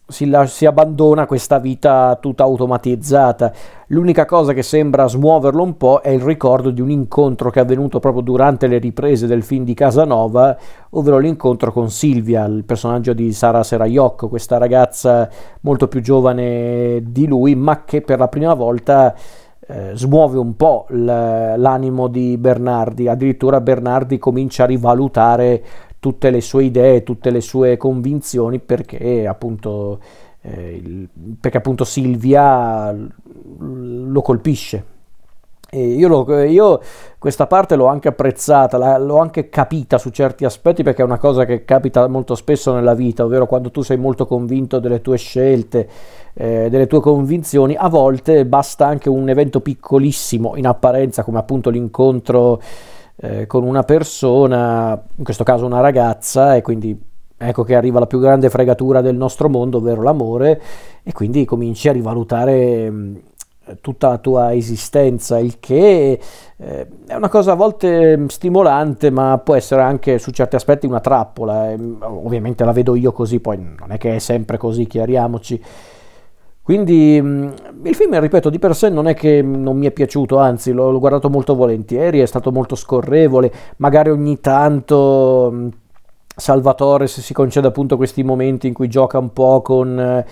si, 0.06 0.28
la, 0.28 0.46
si, 0.46 0.64
abbandona 0.66 1.26
questa 1.26 1.58
vita 1.58 2.16
tutta 2.20 2.44
automatizzata. 2.44 3.52
L'unica 3.88 4.24
cosa 4.24 4.52
che 4.52 4.62
sembra 4.62 5.06
smuoverlo 5.06 5.62
un 5.62 5.76
po' 5.76 6.00
è 6.00 6.10
il 6.10 6.20
ricordo 6.20 6.70
di 6.70 6.80
un 6.80 6.90
incontro 6.90 7.50
che 7.50 7.60
è 7.60 7.62
avvenuto 7.62 8.00
proprio 8.00 8.22
durante 8.22 8.66
le 8.66 8.78
riprese 8.78 9.26
del 9.26 9.42
film 9.42 9.64
di 9.64 9.74
Casanova, 9.74 10.56
ovvero 10.90 11.18
l'incontro 11.18 11.72
con 11.72 11.90
Silvia, 11.90 12.44
il 12.44 12.64
personaggio 12.64 13.12
di 13.12 13.32
Sara 13.32 13.62
Seraiocco, 13.62 14.28
questa 14.28 14.58
ragazza 14.58 15.28
molto 15.62 15.88
più 15.88 16.00
giovane 16.00 17.02
di 17.04 17.26
lui, 17.26 17.54
ma 17.54 17.84
che 17.84 18.00
per 18.00 18.18
la 18.18 18.28
prima 18.28 18.54
volta 18.54 19.14
eh, 19.70 19.90
smuove 19.92 20.38
un 20.38 20.56
po' 20.56 20.86
l'animo 20.88 22.08
di 22.08 22.38
Bernardi, 22.38 23.06
addirittura 23.06 23.60
Bernardi 23.60 24.16
comincia 24.16 24.62
a 24.62 24.66
rivalutare 24.66 25.62
tutte 26.00 26.30
le 26.30 26.40
sue 26.40 26.64
idee, 26.64 27.02
tutte 27.02 27.30
le 27.30 27.40
sue 27.40 27.76
convinzioni 27.76 28.58
perché 28.60 29.26
appunto, 29.26 30.00
eh, 30.42 31.08
perché 31.40 31.58
appunto 31.58 31.84
Silvia 31.84 32.94
lo 33.58 34.22
colpisce. 34.22 34.96
Io, 35.70 36.08
lo, 36.08 36.42
io, 36.44 36.80
questa 37.18 37.46
parte 37.46 37.76
l'ho 37.76 37.88
anche 37.88 38.08
apprezzata, 38.08 38.78
la, 38.78 38.96
l'ho 38.96 39.18
anche 39.18 39.50
capita 39.50 39.98
su 39.98 40.08
certi 40.08 40.46
aspetti 40.46 40.82
perché 40.82 41.02
è 41.02 41.04
una 41.04 41.18
cosa 41.18 41.44
che 41.44 41.66
capita 41.66 42.08
molto 42.08 42.34
spesso 42.36 42.72
nella 42.72 42.94
vita, 42.94 43.26
ovvero 43.26 43.44
quando 43.44 43.70
tu 43.70 43.82
sei 43.82 43.98
molto 43.98 44.24
convinto 44.24 44.78
delle 44.78 45.02
tue 45.02 45.18
scelte, 45.18 45.86
eh, 46.32 46.68
delle 46.70 46.86
tue 46.86 47.00
convinzioni, 47.00 47.76
a 47.76 47.90
volte 47.90 48.46
basta 48.46 48.86
anche 48.86 49.10
un 49.10 49.28
evento 49.28 49.60
piccolissimo 49.60 50.56
in 50.56 50.66
apparenza 50.66 51.22
come 51.22 51.36
appunto 51.36 51.68
l'incontro 51.68 52.62
eh, 53.20 53.46
con 53.46 53.64
una 53.64 53.82
persona, 53.82 55.00
in 55.16 55.24
questo 55.24 55.44
caso 55.44 55.66
una 55.66 55.80
ragazza, 55.80 56.54
e 56.54 56.62
quindi 56.62 56.98
ecco 57.36 57.62
che 57.62 57.74
arriva 57.74 58.00
la 58.00 58.06
più 58.06 58.18
grande 58.20 58.50
fregatura 58.50 59.00
del 59.00 59.16
nostro 59.16 59.48
mondo, 59.48 59.78
ovvero 59.78 60.02
l'amore, 60.02 60.60
e 61.02 61.12
quindi 61.12 61.44
cominci 61.44 61.88
a 61.88 61.92
rivalutare 61.92 62.90
mm, 62.90 63.16
tutta 63.80 64.08
la 64.08 64.18
tua 64.18 64.54
esistenza, 64.54 65.38
il 65.38 65.58
che 65.60 66.20
eh, 66.56 66.86
è 67.06 67.14
una 67.14 67.28
cosa 67.28 67.52
a 67.52 67.54
volte 67.54 68.16
mm, 68.16 68.26
stimolante, 68.26 69.10
ma 69.10 69.40
può 69.42 69.54
essere 69.54 69.82
anche 69.82 70.18
su 70.18 70.30
certi 70.30 70.56
aspetti 70.56 70.86
una 70.86 71.00
trappola. 71.00 71.70
Eh, 71.72 71.78
ovviamente 72.00 72.64
la 72.64 72.72
vedo 72.72 72.94
io 72.94 73.12
così, 73.12 73.40
poi 73.40 73.58
non 73.58 73.90
è 73.90 73.98
che 73.98 74.16
è 74.16 74.18
sempre 74.18 74.58
così, 74.58 74.86
chiariamoci. 74.86 75.62
Quindi 76.68 77.18
mm, 77.18 77.48
il 77.84 77.94
film, 77.94 78.20
ripeto, 78.20 78.50
di 78.50 78.58
per 78.58 78.76
sé 78.76 78.90
non 78.90 79.08
è 79.08 79.14
che 79.14 79.40
non 79.40 79.78
mi 79.78 79.86
è 79.86 79.90
piaciuto, 79.90 80.36
anzi 80.36 80.72
l'ho, 80.72 80.90
l'ho 80.90 80.98
guardato 80.98 81.30
molto 81.30 81.54
volentieri, 81.54 82.18
è 82.18 82.26
stato 82.26 82.52
molto 82.52 82.74
scorrevole, 82.74 83.50
magari 83.76 84.10
ogni 84.10 84.38
tanto 84.38 85.50
mm, 85.50 85.68
Salvatore 86.36 87.06
se 87.06 87.22
si 87.22 87.32
concede 87.32 87.68
appunto 87.68 87.96
questi 87.96 88.22
momenti 88.22 88.66
in 88.66 88.74
cui 88.74 88.88
gioca 88.88 89.16
un 89.18 89.32
po' 89.32 89.62
con... 89.62 89.98
Eh, 89.98 90.26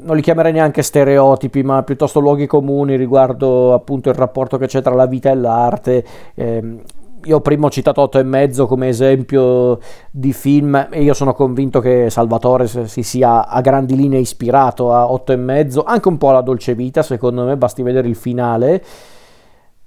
non 0.00 0.16
li 0.16 0.22
chiamerei 0.22 0.52
neanche 0.52 0.80
stereotipi, 0.80 1.62
ma 1.62 1.82
piuttosto 1.82 2.20
luoghi 2.20 2.46
comuni 2.46 2.96
riguardo 2.96 3.74
appunto 3.74 4.08
il 4.08 4.14
rapporto 4.14 4.56
che 4.56 4.66
c'è 4.66 4.80
tra 4.80 4.94
la 4.94 5.04
vita 5.04 5.28
e 5.30 5.34
l'arte. 5.34 6.04
Eh, 6.36 6.78
io 7.24 7.40
prima 7.40 7.66
ho 7.66 7.70
citato 7.70 8.00
8 8.02 8.18
e 8.18 8.22
mezzo 8.22 8.66
come 8.66 8.88
esempio 8.88 9.78
di 10.10 10.32
film 10.32 10.88
e 10.90 11.02
io 11.02 11.14
sono 11.14 11.34
convinto 11.34 11.80
che 11.80 12.10
Salvatore 12.10 12.66
si 12.66 13.02
sia 13.02 13.46
a 13.46 13.60
grandi 13.60 13.96
linee 13.96 14.20
ispirato 14.20 14.92
a 14.92 15.10
8 15.10 15.32
e 15.32 15.36
mezzo, 15.36 15.84
anche 15.84 16.08
un 16.08 16.18
po' 16.18 16.30
alla 16.30 16.40
Dolce 16.40 16.74
Vita, 16.74 17.02
secondo 17.02 17.44
me, 17.44 17.56
basti 17.56 17.82
vedere 17.82 18.08
il 18.08 18.16
finale. 18.16 18.82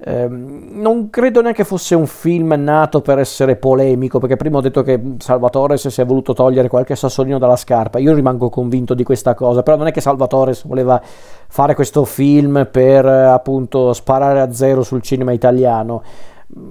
Eh, 0.03 0.27
non 0.27 1.11
credo 1.11 1.41
neanche 1.41 1.63
fosse 1.63 1.93
un 1.93 2.07
film 2.07 2.55
nato 2.57 3.01
per 3.01 3.19
essere 3.19 3.55
polemico, 3.55 4.17
perché 4.17 4.35
prima 4.35 4.57
ho 4.57 4.61
detto 4.61 4.81
che 4.81 4.99
Salvatore 5.19 5.77
si 5.77 6.01
è 6.01 6.05
voluto 6.05 6.33
togliere 6.33 6.67
qualche 6.67 6.95
sassolino 6.95 7.37
dalla 7.37 7.55
scarpa, 7.55 7.99
io 7.99 8.13
rimango 8.13 8.49
convinto 8.49 8.95
di 8.95 9.03
questa 9.03 9.35
cosa, 9.35 9.61
però 9.61 9.77
non 9.77 9.87
è 9.87 9.91
che 9.91 10.01
Salvatore 10.01 10.55
voleva 10.65 10.99
fare 11.03 11.75
questo 11.75 12.03
film 12.03 12.67
per 12.71 13.05
appunto 13.05 13.93
sparare 13.93 14.41
a 14.41 14.51
zero 14.51 14.81
sul 14.81 15.03
cinema 15.03 15.33
italiano 15.33 16.01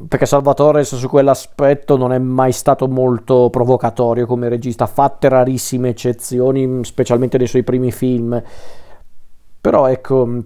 perché 0.09 0.27
Salvatore 0.27 0.85
su 0.85 1.09
quell'aspetto 1.09 1.97
non 1.97 2.13
è 2.13 2.19
mai 2.19 2.53
stato 2.53 2.87
molto 2.87 3.49
provocatorio 3.51 4.27
come 4.27 4.49
regista, 4.49 4.87
fatte 4.87 5.29
rarissime 5.29 5.91
eccezioni, 5.91 6.85
specialmente 6.85 7.39
nei 7.39 7.47
suoi 7.47 7.63
primi 7.63 7.91
film. 7.91 8.43
Però 9.61 9.87
ecco, 9.87 10.43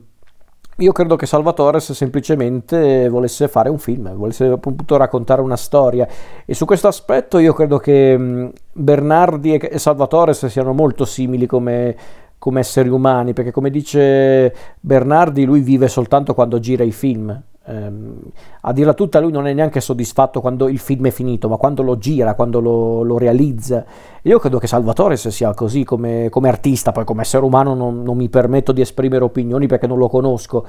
io 0.77 0.93
credo 0.93 1.17
che 1.17 1.27
Salvatore 1.27 1.81
semplicemente 1.81 3.09
volesse 3.09 3.49
fare 3.49 3.71
un 3.71 3.79
film, 3.79 4.15
volesse 4.15 4.47
appunto 4.47 4.97
raccontare 4.97 5.41
una 5.41 5.57
storia 5.57 6.07
e 6.45 6.55
su 6.55 6.65
questo 6.65 6.89
aspetto 6.89 7.39
io 7.39 7.53
credo 7.53 7.79
che 7.79 8.53
Bernardi 8.73 9.55
e 9.55 9.79
Salvatore 9.79 10.35
siano 10.35 10.73
molto 10.73 11.05
simili 11.05 11.47
come, 11.47 11.97
come 12.39 12.61
esseri 12.61 12.89
umani, 12.89 13.33
perché 13.33 13.51
come 13.51 13.71
dice 13.71 14.55
Bernardi 14.81 15.45
lui 15.45 15.61
vive 15.61 15.89
soltanto 15.89 16.35
quando 16.35 16.59
gira 16.59 16.85
i 16.85 16.93
film 16.93 17.43
ehm, 17.67 18.19
a 18.63 18.73
dirla 18.73 18.95
tutta 18.95 19.21
lui 19.21 19.33
non 19.33 19.47
è 19.47 19.53
neanche 19.53 19.81
soddisfatto 19.81 20.41
quando 20.41 20.69
il 20.69 20.79
film 20.79 21.07
è 21.07 21.11
finito, 21.11 21.49
ma 21.49 21.57
quando 21.57 21.83
lo 21.83 21.99
gira, 21.99 22.35
quando 22.35 22.61
lo, 22.61 23.03
lo 23.03 23.19
realizza. 23.19 23.85
Io 24.23 24.39
credo 24.39 24.59
che 24.59 24.67
Salvatore 24.67 25.17
sia 25.17 25.53
così 25.55 25.85
come, 25.85 26.29
come, 26.31 26.49
artista, 26.49 26.93
poi 26.93 27.05
come 27.05 27.23
essere 27.23 27.45
umano 27.45 27.75
non, 27.75 28.03
non, 28.03 28.17
mi 28.17 28.29
permetto 28.29 28.73
di 28.73 28.81
esprimere 28.81 29.25
opinioni 29.25 29.67
perché 29.67 29.87
non 29.87 29.99
lo 29.99 30.09
conosco. 30.09 30.67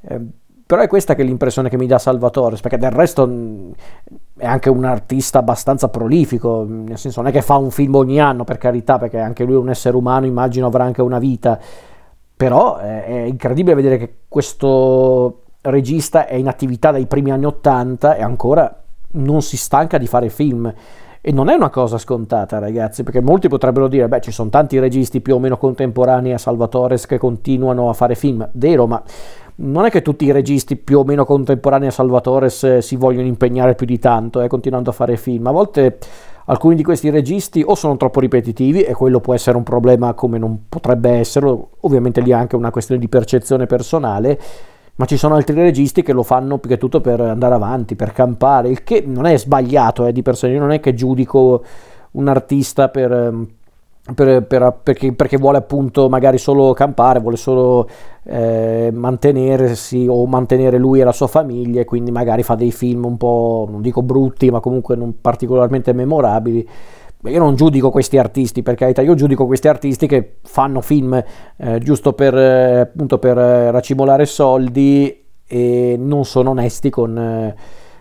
Eh, 0.00 0.20
però 0.66 0.80
è 0.80 0.88
questa 0.88 1.14
che 1.14 1.20
è 1.20 1.24
l'impressione 1.26 1.68
che 1.68 1.76
mi 1.76 1.86
dà 1.86 1.98
Salvatore, 1.98 2.56
perché 2.56 2.78
del 2.78 2.90
resto 2.90 3.30
è 4.36 4.46
anche 4.46 4.70
un 4.70 4.84
artista 4.84 5.38
abbastanza 5.40 5.88
prolifico, 5.88 6.64
nel 6.66 6.96
senso 6.96 7.20
non 7.20 7.28
è 7.28 7.32
che 7.32 7.42
fa 7.42 7.56
un 7.56 7.70
film 7.70 7.94
ogni 7.96 8.18
anno, 8.18 8.44
per 8.44 8.56
carità, 8.56 8.96
perché 8.98 9.18
anche 9.18 9.44
lui 9.44 9.54
è 9.54 9.58
un 9.58 9.68
essere 9.68 9.94
umano, 9.94 10.24
immagino 10.24 10.66
avrà 10.66 10.84
anche 10.84 11.02
una 11.02 11.18
vita, 11.18 11.58
però 12.34 12.78
è, 12.78 13.04
è 13.04 13.20
incredibile 13.24 13.74
vedere 13.74 13.98
che 13.98 14.14
questo 14.26 15.43
regista 15.64 16.26
è 16.26 16.34
in 16.34 16.48
attività 16.48 16.90
dai 16.90 17.06
primi 17.06 17.30
anni 17.30 17.44
Ottanta 17.44 18.14
e 18.14 18.22
ancora 18.22 18.82
non 19.12 19.42
si 19.42 19.56
stanca 19.56 19.98
di 19.98 20.06
fare 20.06 20.28
film. 20.28 20.72
E 21.26 21.32
non 21.32 21.48
è 21.48 21.54
una 21.54 21.70
cosa 21.70 21.96
scontata, 21.96 22.58
ragazzi, 22.58 23.02
perché 23.02 23.22
molti 23.22 23.48
potrebbero 23.48 23.88
dire: 23.88 24.08
beh, 24.08 24.20
ci 24.20 24.30
sono 24.30 24.50
tanti 24.50 24.78
registi 24.78 25.22
più 25.22 25.36
o 25.36 25.38
meno 25.38 25.56
contemporanei 25.56 26.34
a 26.34 26.38
Salvatore 26.38 26.98
che 26.98 27.16
continuano 27.16 27.88
a 27.88 27.94
fare 27.94 28.14
film. 28.14 28.46
Vero, 28.52 28.86
ma 28.86 29.02
non 29.56 29.86
è 29.86 29.90
che 29.90 30.02
tutti 30.02 30.26
i 30.26 30.32
registi 30.32 30.76
più 30.76 30.98
o 30.98 31.04
meno 31.04 31.24
contemporanei 31.24 31.88
a 31.88 31.92
Salvatore 31.92 32.50
si 32.50 32.96
vogliono 32.96 33.26
impegnare 33.26 33.74
più 33.74 33.86
di 33.86 33.98
tanto, 33.98 34.42
eh, 34.42 34.48
continuando 34.48 34.90
a 34.90 34.92
fare 34.92 35.16
film. 35.16 35.46
A 35.46 35.52
volte 35.52 35.96
alcuni 36.44 36.74
di 36.74 36.82
questi 36.82 37.08
registi 37.08 37.62
o 37.64 37.74
sono 37.74 37.96
troppo 37.96 38.20
ripetitivi, 38.20 38.82
e 38.82 38.92
quello 38.92 39.20
può 39.20 39.32
essere 39.32 39.56
un 39.56 39.62
problema 39.62 40.12
come 40.12 40.36
non 40.36 40.64
potrebbe 40.68 41.08
esserlo, 41.08 41.70
ovviamente 41.80 42.20
lì 42.20 42.32
è 42.32 42.34
anche 42.34 42.56
una 42.56 42.70
questione 42.70 43.00
di 43.00 43.08
percezione 43.08 43.64
personale 43.64 44.38
ma 44.96 45.06
ci 45.06 45.16
sono 45.16 45.34
altri 45.34 45.54
registi 45.56 46.02
che 46.02 46.12
lo 46.12 46.22
fanno 46.22 46.58
più 46.58 46.70
che 46.70 46.78
tutto 46.78 47.00
per 47.00 47.20
andare 47.20 47.54
avanti, 47.54 47.96
per 47.96 48.12
campare, 48.12 48.68
il 48.68 48.84
che 48.84 49.02
non 49.06 49.26
è 49.26 49.36
sbagliato 49.36 50.06
eh, 50.06 50.12
di 50.12 50.22
per 50.22 50.36
sé, 50.36 50.48
io 50.48 50.60
non 50.60 50.70
è 50.70 50.80
che 50.80 50.94
giudico 50.94 51.64
un 52.12 52.28
artista 52.28 52.88
per, 52.88 53.12
ehm, 53.12 53.48
per, 54.14 54.44
per, 54.44 54.80
perché, 54.82 55.12
perché, 55.12 55.36
vuole 55.36 55.58
appunto 55.58 56.08
magari 56.08 56.38
solo 56.38 56.72
campare, 56.74 57.20
vuole 57.20 57.36
solo 57.36 57.88
eh, 58.24 58.90
mantenersi 58.92 60.06
o 60.08 60.26
mantenere 60.26 60.78
lui 60.78 61.00
e 61.00 61.04
la 61.04 61.12
sua 61.12 61.26
famiglia 61.26 61.80
e 61.80 61.84
quindi 61.84 62.12
magari 62.12 62.42
fa 62.42 62.54
dei 62.54 62.70
film 62.70 63.04
un 63.04 63.16
po', 63.16 63.66
non 63.68 63.80
dico 63.80 64.02
brutti, 64.02 64.50
ma 64.50 64.60
comunque 64.60 64.94
non 64.94 65.20
particolarmente 65.20 65.92
memorabili 65.92 66.68
io 67.30 67.38
non 67.38 67.54
giudico 67.54 67.90
questi 67.90 68.18
artisti, 68.18 68.62
per 68.62 68.74
carità, 68.74 69.02
io 69.02 69.14
giudico 69.14 69.46
questi 69.46 69.68
artisti 69.68 70.06
che 70.06 70.36
fanno 70.42 70.80
film 70.80 71.22
eh, 71.56 71.78
giusto 71.78 72.12
per, 72.12 72.36
eh, 72.36 72.80
appunto 72.80 73.18
per 73.18 73.38
eh, 73.38 73.70
racimolare 73.70 74.26
soldi 74.26 75.22
e 75.46 75.96
non 75.98 76.24
sono 76.24 76.50
onesti 76.50 76.90
con, 76.90 77.18
eh, 77.18 77.54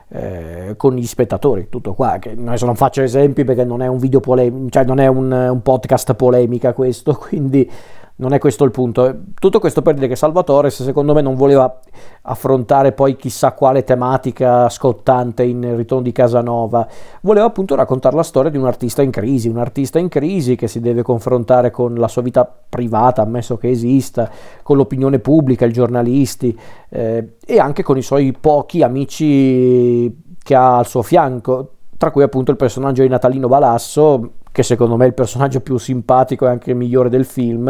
eh, 0.09 0.73
con 0.75 0.95
gli 0.95 1.05
spettatori, 1.05 1.67
tutto 1.69 1.93
qua. 1.93 2.17
Che 2.19 2.31
adesso 2.31 2.65
non 2.65 2.75
faccio 2.75 3.01
esempi 3.01 3.43
perché 3.43 3.63
non 3.63 3.81
è 3.81 3.87
un 3.87 3.97
video 3.97 4.19
polemico, 4.19 4.69
cioè 4.69 4.85
non 4.85 4.99
è 4.99 5.07
un, 5.07 5.31
un 5.31 5.61
podcast 5.61 6.13
polemica 6.13 6.73
questo, 6.73 7.15
quindi 7.27 7.69
non 8.15 8.33
è 8.33 8.37
questo 8.37 8.63
il 8.63 8.71
punto. 8.71 9.21
Tutto 9.39 9.59
questo 9.59 9.81
per 9.81 9.95
dire 9.95 10.07
che 10.07 10.15
Salvatore, 10.15 10.69
secondo 10.69 11.13
me, 11.13 11.21
non 11.21 11.35
voleva 11.35 11.79
affrontare 12.23 12.91
poi 12.91 13.15
chissà 13.15 13.53
quale 13.53 13.83
tematica 13.83 14.69
scottante 14.69 15.43
in 15.43 15.75
Ritorno 15.75 16.03
di 16.03 16.11
Casanova, 16.11 16.87
voleva 17.21 17.47
appunto 17.47 17.75
raccontare 17.75 18.15
la 18.15 18.23
storia 18.23 18.51
di 18.51 18.57
un 18.57 18.67
artista 18.67 19.01
in 19.01 19.09
crisi, 19.09 19.47
un 19.47 19.57
artista 19.57 19.97
in 19.97 20.09
crisi 20.09 20.55
che 20.55 20.67
si 20.67 20.79
deve 20.79 21.01
confrontare 21.01 21.71
con 21.71 21.95
la 21.95 22.07
sua 22.07 22.21
vita 22.21 22.49
privata, 22.69 23.23
ammesso 23.23 23.57
che 23.57 23.69
esista, 23.69 24.29
con 24.61 24.77
l'opinione 24.77 25.19
pubblica, 25.19 25.65
i 25.65 25.73
giornalisti 25.73 26.57
eh, 26.89 27.37
e 27.43 27.59
anche 27.59 27.81
con 27.81 27.97
i 27.97 28.03
suoi 28.03 28.31
pochi 28.31 28.83
amici 28.83 30.21
che 30.43 30.55
ha 30.55 30.77
al 30.77 30.85
suo 30.85 31.01
fianco, 31.01 31.69
tra 31.97 32.11
cui 32.11 32.21
appunto 32.21 32.51
il 32.51 32.57
personaggio 32.57 33.01
di 33.01 33.07
Natalino 33.07 33.47
Balasso, 33.47 34.33
che 34.53 34.63
secondo 34.63 34.95
me 34.95 35.03
è 35.03 35.07
il 35.07 35.13
personaggio 35.13 35.59
più 35.59 35.77
simpatico 35.77 36.45
e 36.45 36.49
anche 36.49 36.73
migliore 36.73 37.09
del 37.09 37.25
film, 37.25 37.67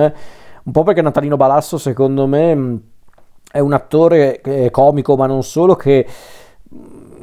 un 0.65 0.71
po' 0.71 0.83
perché 0.83 1.01
Natalino 1.01 1.37
Balasso 1.37 1.79
secondo 1.79 2.27
me 2.27 2.79
è 3.51 3.59
un 3.59 3.73
attore 3.73 4.41
comico, 4.69 5.15
ma 5.15 5.25
non 5.25 5.43
solo, 5.43 5.75
che 5.75 6.05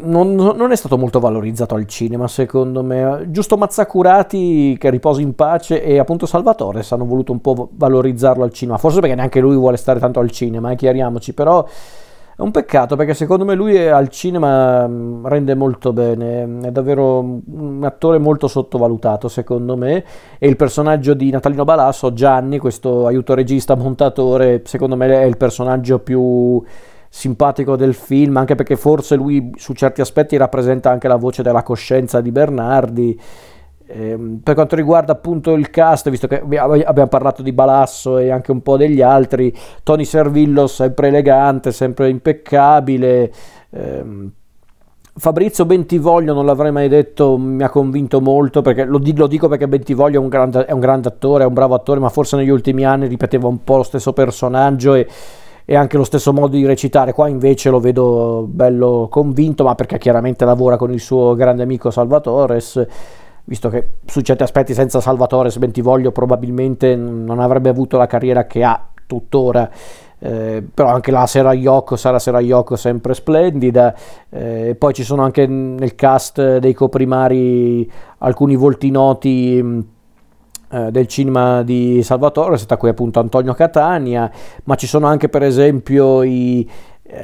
non, 0.03 0.35
non, 0.35 0.73
è 0.73 0.77
stato 0.77 0.97
molto 0.97 1.21
valorizzato 1.21 1.75
al 1.75 1.87
cinema, 1.87 2.27
secondo 2.29 2.83
me. 2.83 3.27
Giusto 3.29 3.57
Mazzacurati, 3.57 4.77
che 4.79 4.91
riposa 4.91 5.21
in 5.21 5.35
pace, 5.35 5.83
e 5.83 5.99
appunto 5.99 6.27
Salvatore 6.27 6.85
hanno 6.89 7.05
voluto 7.05 7.33
un 7.33 7.41
po' 7.41 7.69
valorizzarlo 7.73 8.45
al 8.45 8.53
cinema. 8.53 8.79
Forse 8.79 9.01
perché 9.01 9.15
neanche 9.15 9.41
lui 9.41 9.57
vuole 9.57 9.77
stare 9.77 10.01
tanto 10.01 10.21
al 10.21 10.31
cinema, 10.31 10.71
eh, 10.71 10.77
chiariamoci, 10.77 11.35
però 11.35 11.67
è 12.41 12.43
un 12.43 12.53
peccato 12.53 12.97
perché 12.97 13.13
secondo 13.13 13.45
me 13.45 13.55
lui 13.55 13.77
al 13.87 14.09
cinema 14.09 14.89
mm, 14.89 15.27
rende 15.27 15.55
molto 15.55 15.93
bene, 15.93 16.61
è 16.63 16.71
davvero 16.71 17.19
un 17.19 17.83
attore 17.85 18.17
molto 18.17 18.49
sottovalutato 18.49 19.29
secondo 19.29 19.77
me. 19.77 20.03
E 20.39 20.49
il 20.49 20.57
personaggio 20.57 21.13
di 21.13 21.31
Natalino 21.31 21.65
Balasso, 21.65 22.15
Gianni, 22.15 22.57
questo 22.57 23.07
aiuto 23.07 23.35
regista 23.35 23.75
montatore, 23.75 24.63
secondo 24.65 24.97
me 24.97 25.07
è 25.21 25.25
il 25.25 25.37
personaggio 25.37 25.99
più 25.99 26.63
simpatico 27.11 27.77
del 27.77 27.93
film, 27.93 28.39
anche 28.39 28.55
perché 28.55 28.77
forse 28.77 29.17
lui 29.17 29.51
su 29.57 29.75
certi 29.75 30.01
aspetti 30.01 30.39
rappresenta 30.39 30.91
anche 30.91 31.09
la 31.09 31.17
voce 31.17 31.43
della 31.43 31.63
coscienza 31.63 32.23
di 32.23 32.31
Bernardi 32.31 33.21
Ehm, 33.93 34.41
per 34.43 34.55
quanto 34.55 34.77
riguarda 34.77 35.13
appunto 35.13 35.53
il 35.55 35.71
cast, 35.71 36.09
visto 36.11 36.29
che 36.29 36.41
abbiamo 36.41 37.09
parlato 37.09 37.43
di 37.43 37.53
Balasso 37.53 38.19
e 38.19 38.31
anche 38.31 38.53
un 38.53 38.63
po' 38.63 38.77
degli 38.77 39.03
altri, 39.03 39.53
Tony 39.83 40.05
Servillo 40.05 40.67
sempre 40.67 41.09
elegante, 41.09 41.73
sempre 41.73 42.09
impeccabile. 42.09 43.33
Ehm, 43.71 44.31
Fabrizio 45.13 45.67
Bentivoglio 45.67 46.33
non 46.33 46.47
l'avrei 46.47 46.71
mai 46.71 46.89
detto, 46.89 47.37
mi 47.37 47.63
ha 47.65 47.69
convinto 47.69 48.21
molto 48.21 48.63
perché 48.63 48.85
lo, 48.85 49.01
lo 49.03 49.27
dico 49.27 49.49
perché 49.49 49.67
Bentivoglio 49.67 50.21
è 50.21 50.23
un, 50.23 50.29
grande, 50.29 50.65
è 50.65 50.73
un 50.73 50.81
grande 50.81 51.09
attore, 51.09 51.43
è 51.43 51.47
un 51.47 51.53
bravo 51.53 51.75
attore, 51.75 51.99
ma 51.99 52.09
forse 52.09 52.37
negli 52.37 52.49
ultimi 52.49 52.85
anni 52.85 53.09
ripeteva 53.09 53.49
un 53.49 53.65
po' 53.65 53.79
lo 53.79 53.83
stesso 53.83 54.13
personaggio 54.13 54.95
e, 54.95 55.07
e 55.65 55.75
anche 55.75 55.97
lo 55.97 56.05
stesso 56.05 56.33
modo 56.33 56.57
di 56.57 56.65
recitare. 56.65 57.13
Qua 57.13 57.29
invece 57.29 57.71
lo 57.71 57.81
vedo 57.81 58.47
bello 58.49 59.09
convinto, 59.11 59.65
ma 59.65 59.75
perché 59.75 59.99
chiaramente 59.99 60.45
lavora 60.45 60.77
con 60.77 60.93
il 60.93 61.01
suo 61.01 61.35
grande 61.35 61.65
amico 61.65 61.91
Salvatores 61.91 62.87
visto 63.51 63.69
che 63.69 63.89
su 64.07 64.21
certi 64.21 64.45
aspetti 64.45 64.75
senza 64.75 65.01
Salvatore 65.01 65.51
Bentivoglio 65.59 66.13
probabilmente 66.13 66.95
non 66.95 67.41
avrebbe 67.41 67.69
avuto 67.69 67.97
la 67.97 68.07
carriera 68.07 68.47
che 68.47 68.63
ha 68.63 68.81
tuttora. 69.09 69.69
Eh, 70.23 70.63
però 70.73 70.91
anche 70.91 71.11
la 71.11 71.27
Sera 71.27 71.53
Yoko, 71.53 71.97
Sara 71.97 72.21
Sera 72.21 72.39
Yoko 72.39 72.77
sempre 72.77 73.13
splendida. 73.13 73.93
Eh, 74.29 74.77
poi 74.79 74.95
ci 74.95 75.03
sono 75.03 75.23
anche 75.23 75.49
nel 75.49 75.97
cast 75.97 76.59
dei 76.59 76.75
coprimari 76.75 77.91
alcuni 78.19 78.55
volti 78.55 78.89
noti 78.93 79.59
eh, 80.73 80.91
del 80.93 81.09
cinema 81.09 81.65
di 81.65 82.05
Salvatore, 82.05 82.57
tra 82.65 82.77
cui 82.77 82.91
appunto 82.91 83.19
Antonio 83.19 83.53
Catania, 83.55 84.31
ma 84.63 84.77
ci 84.77 84.87
sono 84.87 85.09
anche 85.09 85.29
per 85.29 85.43
esempio 85.43 86.23
i, 86.23 86.71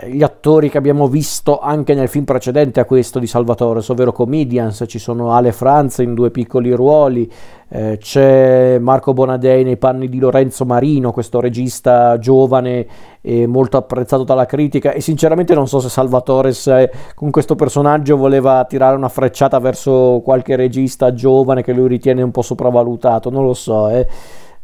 gli 0.08 0.22
attori 0.22 0.68
che 0.68 0.78
abbiamo 0.78 1.06
visto 1.06 1.60
anche 1.60 1.94
nel 1.94 2.08
film 2.08 2.24
precedente 2.24 2.80
a 2.80 2.84
questo 2.84 3.18
di 3.18 3.26
Salvatore, 3.26 3.80
ovvero 3.86 4.10
Comedians, 4.10 4.84
ci 4.88 4.98
sono 4.98 5.32
Ale 5.32 5.52
Franz 5.52 5.98
in 5.98 6.14
due 6.14 6.30
piccoli 6.30 6.72
ruoli, 6.72 7.30
eh, 7.68 7.96
c'è 8.00 8.78
Marco 8.80 9.12
Bonadei 9.12 9.62
nei 9.62 9.76
panni 9.76 10.08
di 10.08 10.18
Lorenzo 10.18 10.64
Marino, 10.64 11.12
questo 11.12 11.40
regista 11.40 12.18
giovane 12.18 12.86
e 13.20 13.46
molto 13.46 13.76
apprezzato 13.76 14.24
dalla 14.24 14.46
critica 14.46 14.92
e 14.92 15.00
sinceramente 15.00 15.54
non 15.54 15.68
so 15.68 15.78
se 15.80 15.88
Salvatore 15.88 16.52
eh, 16.66 16.90
con 17.14 17.30
questo 17.30 17.54
personaggio 17.54 18.16
voleva 18.16 18.64
tirare 18.64 18.96
una 18.96 19.08
frecciata 19.08 19.58
verso 19.58 20.20
qualche 20.24 20.56
regista 20.56 21.12
giovane 21.12 21.62
che 21.62 21.72
lui 21.72 21.88
ritiene 21.88 22.22
un 22.22 22.30
po' 22.32 22.42
sopravvalutato, 22.42 23.30
non 23.30 23.44
lo 23.44 23.54
so. 23.54 23.88
Eh. 23.88 24.06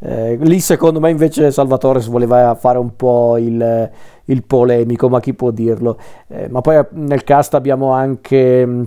Eh, 0.04 0.36
lì 0.40 0.58
secondo 0.58 0.98
me 0.98 1.10
invece 1.10 1.52
Salvatore 1.52 2.00
voleva 2.00 2.56
fare 2.56 2.76
un 2.76 2.96
po' 2.96 3.38
il, 3.38 3.90
il 4.24 4.42
polemico, 4.42 5.08
ma 5.08 5.20
chi 5.20 5.32
può 5.32 5.52
dirlo? 5.52 5.96
Eh, 6.26 6.48
ma 6.48 6.60
poi 6.60 6.84
nel 6.94 7.22
cast 7.22 7.54
abbiamo 7.54 7.92
anche 7.92 8.66
mm, 8.66 8.82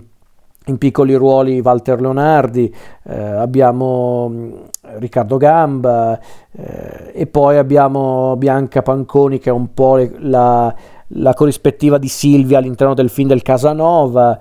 in 0.65 0.77
piccoli 0.77 1.13
ruoli 1.13 1.61
Walter 1.61 2.01
Leonardi, 2.01 2.73
eh, 3.03 3.17
abbiamo 3.17 4.27
mm, 4.29 4.53
Riccardo 4.97 5.37
Gamba 5.37 6.19
eh, 6.51 7.11
e 7.13 7.27
poi 7.27 7.57
abbiamo 7.57 8.35
Bianca 8.35 8.81
Panconi 8.81 9.39
che 9.39 9.49
è 9.49 9.53
un 9.53 9.73
po' 9.73 10.05
la, 10.17 10.73
la 11.07 11.33
corrispettiva 11.33 11.97
di 11.97 12.09
Silvia 12.09 12.57
all'interno 12.57 12.93
del 12.93 13.09
film 13.09 13.29
del 13.29 13.41
Casanova. 13.41 14.37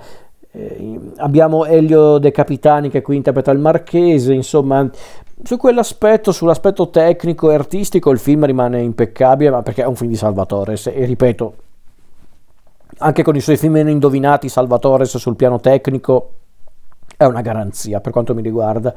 Eh, 0.57 1.01
abbiamo 1.17 1.65
Elio 1.65 2.19
De 2.19 2.31
Capitani 2.31 2.89
che 2.89 3.03
qui 3.03 3.17
interpreta 3.17 3.51
il 3.51 3.59
Marchese, 3.59 4.33
insomma 4.33 4.89
su 5.43 5.57
quell'aspetto, 5.57 6.31
sull'aspetto 6.31 6.91
tecnico 6.91 7.51
e 7.51 7.55
artistico, 7.55 8.11
il 8.11 8.21
film 8.21 8.45
rimane 8.45 8.81
impeccabile, 8.81 9.51
ma 9.51 9.63
perché 9.63 9.83
è 9.83 9.87
un 9.87 9.97
film 9.97 10.11
di 10.11 10.17
Salvatore. 10.17 10.77
E 10.85 11.05
ripeto, 11.05 11.55
anche 12.99 13.23
con 13.25 13.35
i 13.35 13.41
suoi 13.41 13.57
film 13.57 13.73
meno 13.73 13.91
indovinati, 13.91 14.49
Salvatore 14.49 15.05
sul 15.07 15.35
piano 15.35 15.59
tecnico 15.59 16.31
è 17.17 17.25
una 17.25 17.41
garanzia 17.41 18.01
per 18.01 18.13
quanto 18.13 18.33
mi 18.33 18.43
riguarda. 18.43 18.95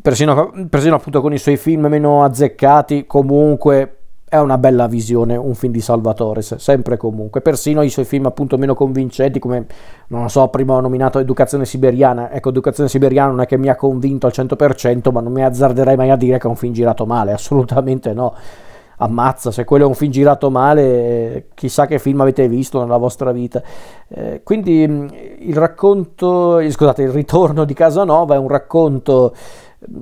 Persino, 0.00 0.52
persino 0.68 0.96
appunto 0.96 1.20
con 1.20 1.32
i 1.34 1.38
suoi 1.38 1.58
film 1.58 1.86
meno 1.86 2.24
azzeccati, 2.24 3.04
comunque 3.06 3.97
è 4.28 4.38
una 4.38 4.58
bella 4.58 4.86
visione, 4.86 5.36
un 5.36 5.54
film 5.54 5.72
di 5.72 5.80
Salvatore, 5.80 6.42
sempre 6.42 6.94
e 6.94 6.96
comunque. 6.96 7.40
Persino 7.40 7.82
i 7.82 7.88
suoi 7.88 8.04
film 8.04 8.26
appunto 8.26 8.58
meno 8.58 8.74
convincenti, 8.74 9.38
come 9.38 9.66
non 10.08 10.22
lo 10.22 10.28
so, 10.28 10.48
prima 10.48 10.74
ho 10.74 10.80
nominato 10.80 11.18
Educazione 11.18 11.64
Siberiana. 11.64 12.30
Ecco, 12.30 12.50
Educazione 12.50 12.88
Siberiana 12.88 13.30
non 13.30 13.40
è 13.40 13.46
che 13.46 13.56
mi 13.56 13.68
ha 13.68 13.76
convinto 13.76 14.26
al 14.26 14.32
100%, 14.34 15.10
ma 15.10 15.20
non 15.20 15.32
mi 15.32 15.42
azzarderei 15.42 15.96
mai 15.96 16.10
a 16.10 16.16
dire 16.16 16.38
che 16.38 16.46
è 16.46 16.50
un 16.50 16.56
film 16.56 16.72
girato 16.72 17.06
male, 17.06 17.32
assolutamente 17.32 18.12
no. 18.12 18.34
Ammazza, 19.00 19.52
se 19.52 19.64
quello 19.64 19.84
è 19.84 19.86
un 19.86 19.94
film 19.94 20.10
girato 20.10 20.50
male, 20.50 21.50
chissà 21.54 21.86
che 21.86 22.00
film 22.00 22.20
avete 22.20 22.48
visto 22.48 22.80
nella 22.80 22.96
vostra 22.96 23.30
vita. 23.30 23.62
Eh, 24.08 24.40
quindi 24.42 24.80
il 25.38 25.54
racconto, 25.54 26.58
scusate, 26.68 27.02
il 27.02 27.10
ritorno 27.10 27.64
di 27.64 27.74
Casanova 27.74 28.34
è 28.34 28.38
un 28.38 28.48
racconto 28.48 29.32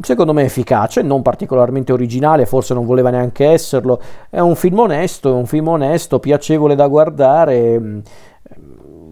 secondo 0.01 0.33
me 0.33 0.45
efficace, 0.45 1.03
non 1.03 1.23
particolarmente 1.23 1.93
originale, 1.93 2.47
forse 2.47 2.75
non 2.75 2.87
voleva 2.87 3.11
neanche 3.11 3.47
esserlo. 3.47 4.01
È 4.31 4.41
un 4.41 4.55
film 4.55 4.79
onesto, 4.79 5.35
un 5.35 5.47
film 5.47 5.69
onesto, 5.69 6.19
piacevole 6.19 6.75
da 6.75 6.87
guardare. 6.89 8.03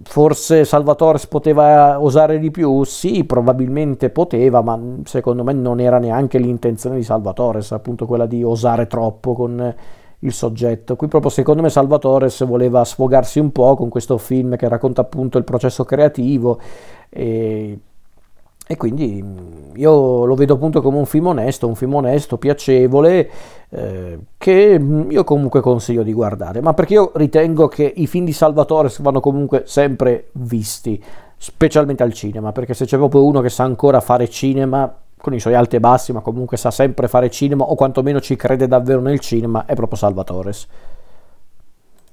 Forse 0.02 0.64
Salvatore 0.64 1.18
poteva 1.28 2.00
osare 2.00 2.38
di 2.38 2.50
più? 2.50 2.84
Sì, 2.84 3.24
probabilmente 3.24 4.10
poteva, 4.10 4.60
ma 4.62 4.78
secondo 5.04 5.42
me 5.42 5.52
non 5.52 5.80
era 5.80 5.98
neanche 5.98 6.38
l'intenzione 6.38 6.96
di 6.96 7.02
Salvatore, 7.02 7.62
appunto 7.70 8.06
quella 8.06 8.26
di 8.26 8.42
osare 8.42 8.86
troppo 8.86 9.32
con 9.32 9.74
il 10.18 10.32
soggetto. 10.32 10.96
Qui 10.96 11.08
proprio 11.08 11.30
secondo 11.30 11.62
me 11.62 11.70
Salvatore 11.70 12.28
voleva 12.46 12.84
sfogarsi 12.84 13.38
un 13.38 13.52
po' 13.52 13.76
con 13.76 13.88
questo 13.88 14.18
film 14.18 14.56
che 14.56 14.68
racconta 14.68 15.02
appunto 15.02 15.38
il 15.38 15.44
processo 15.44 15.84
creativo 15.84 16.58
e 17.08 17.78
e 18.66 18.76
quindi 18.76 19.22
mm, 19.22 19.76
io 19.76 20.24
lo 20.24 20.34
vedo 20.34 20.54
appunto 20.54 20.80
come 20.80 20.96
un 20.96 21.06
film 21.06 21.26
onesto, 21.26 21.68
un 21.68 21.74
film 21.74 21.94
onesto, 21.94 22.38
piacevole, 22.38 23.30
eh, 23.68 24.18
che 24.38 24.78
mm, 24.78 25.10
io 25.10 25.24
comunque 25.24 25.60
consiglio 25.60 26.02
di 26.02 26.12
guardare, 26.12 26.60
ma 26.60 26.72
perché 26.72 26.94
io 26.94 27.12
ritengo 27.14 27.68
che 27.68 27.92
i 27.96 28.06
film 28.06 28.24
di 28.24 28.32
Salvatore 28.32 28.90
vanno 29.00 29.20
comunque 29.20 29.64
sempre 29.66 30.28
visti, 30.32 31.02
specialmente 31.36 32.02
al 32.02 32.14
cinema, 32.14 32.52
perché 32.52 32.72
se 32.72 32.86
c'è 32.86 32.96
proprio 32.96 33.24
uno 33.24 33.40
che 33.40 33.50
sa 33.50 33.64
ancora 33.64 34.00
fare 34.00 34.28
cinema, 34.28 34.92
con 35.24 35.34
i 35.34 35.40
suoi 35.40 35.54
alti 35.54 35.76
e 35.76 35.80
bassi, 35.80 36.12
ma 36.12 36.20
comunque 36.20 36.56
sa 36.56 36.70
sempre 36.70 37.08
fare 37.08 37.30
cinema, 37.30 37.64
o 37.64 37.74
quantomeno 37.74 38.20
ci 38.20 38.36
crede 38.36 38.66
davvero 38.66 39.00
nel 39.00 39.20
cinema, 39.20 39.66
è 39.66 39.74
proprio 39.74 39.98
Salvatore. 39.98 40.52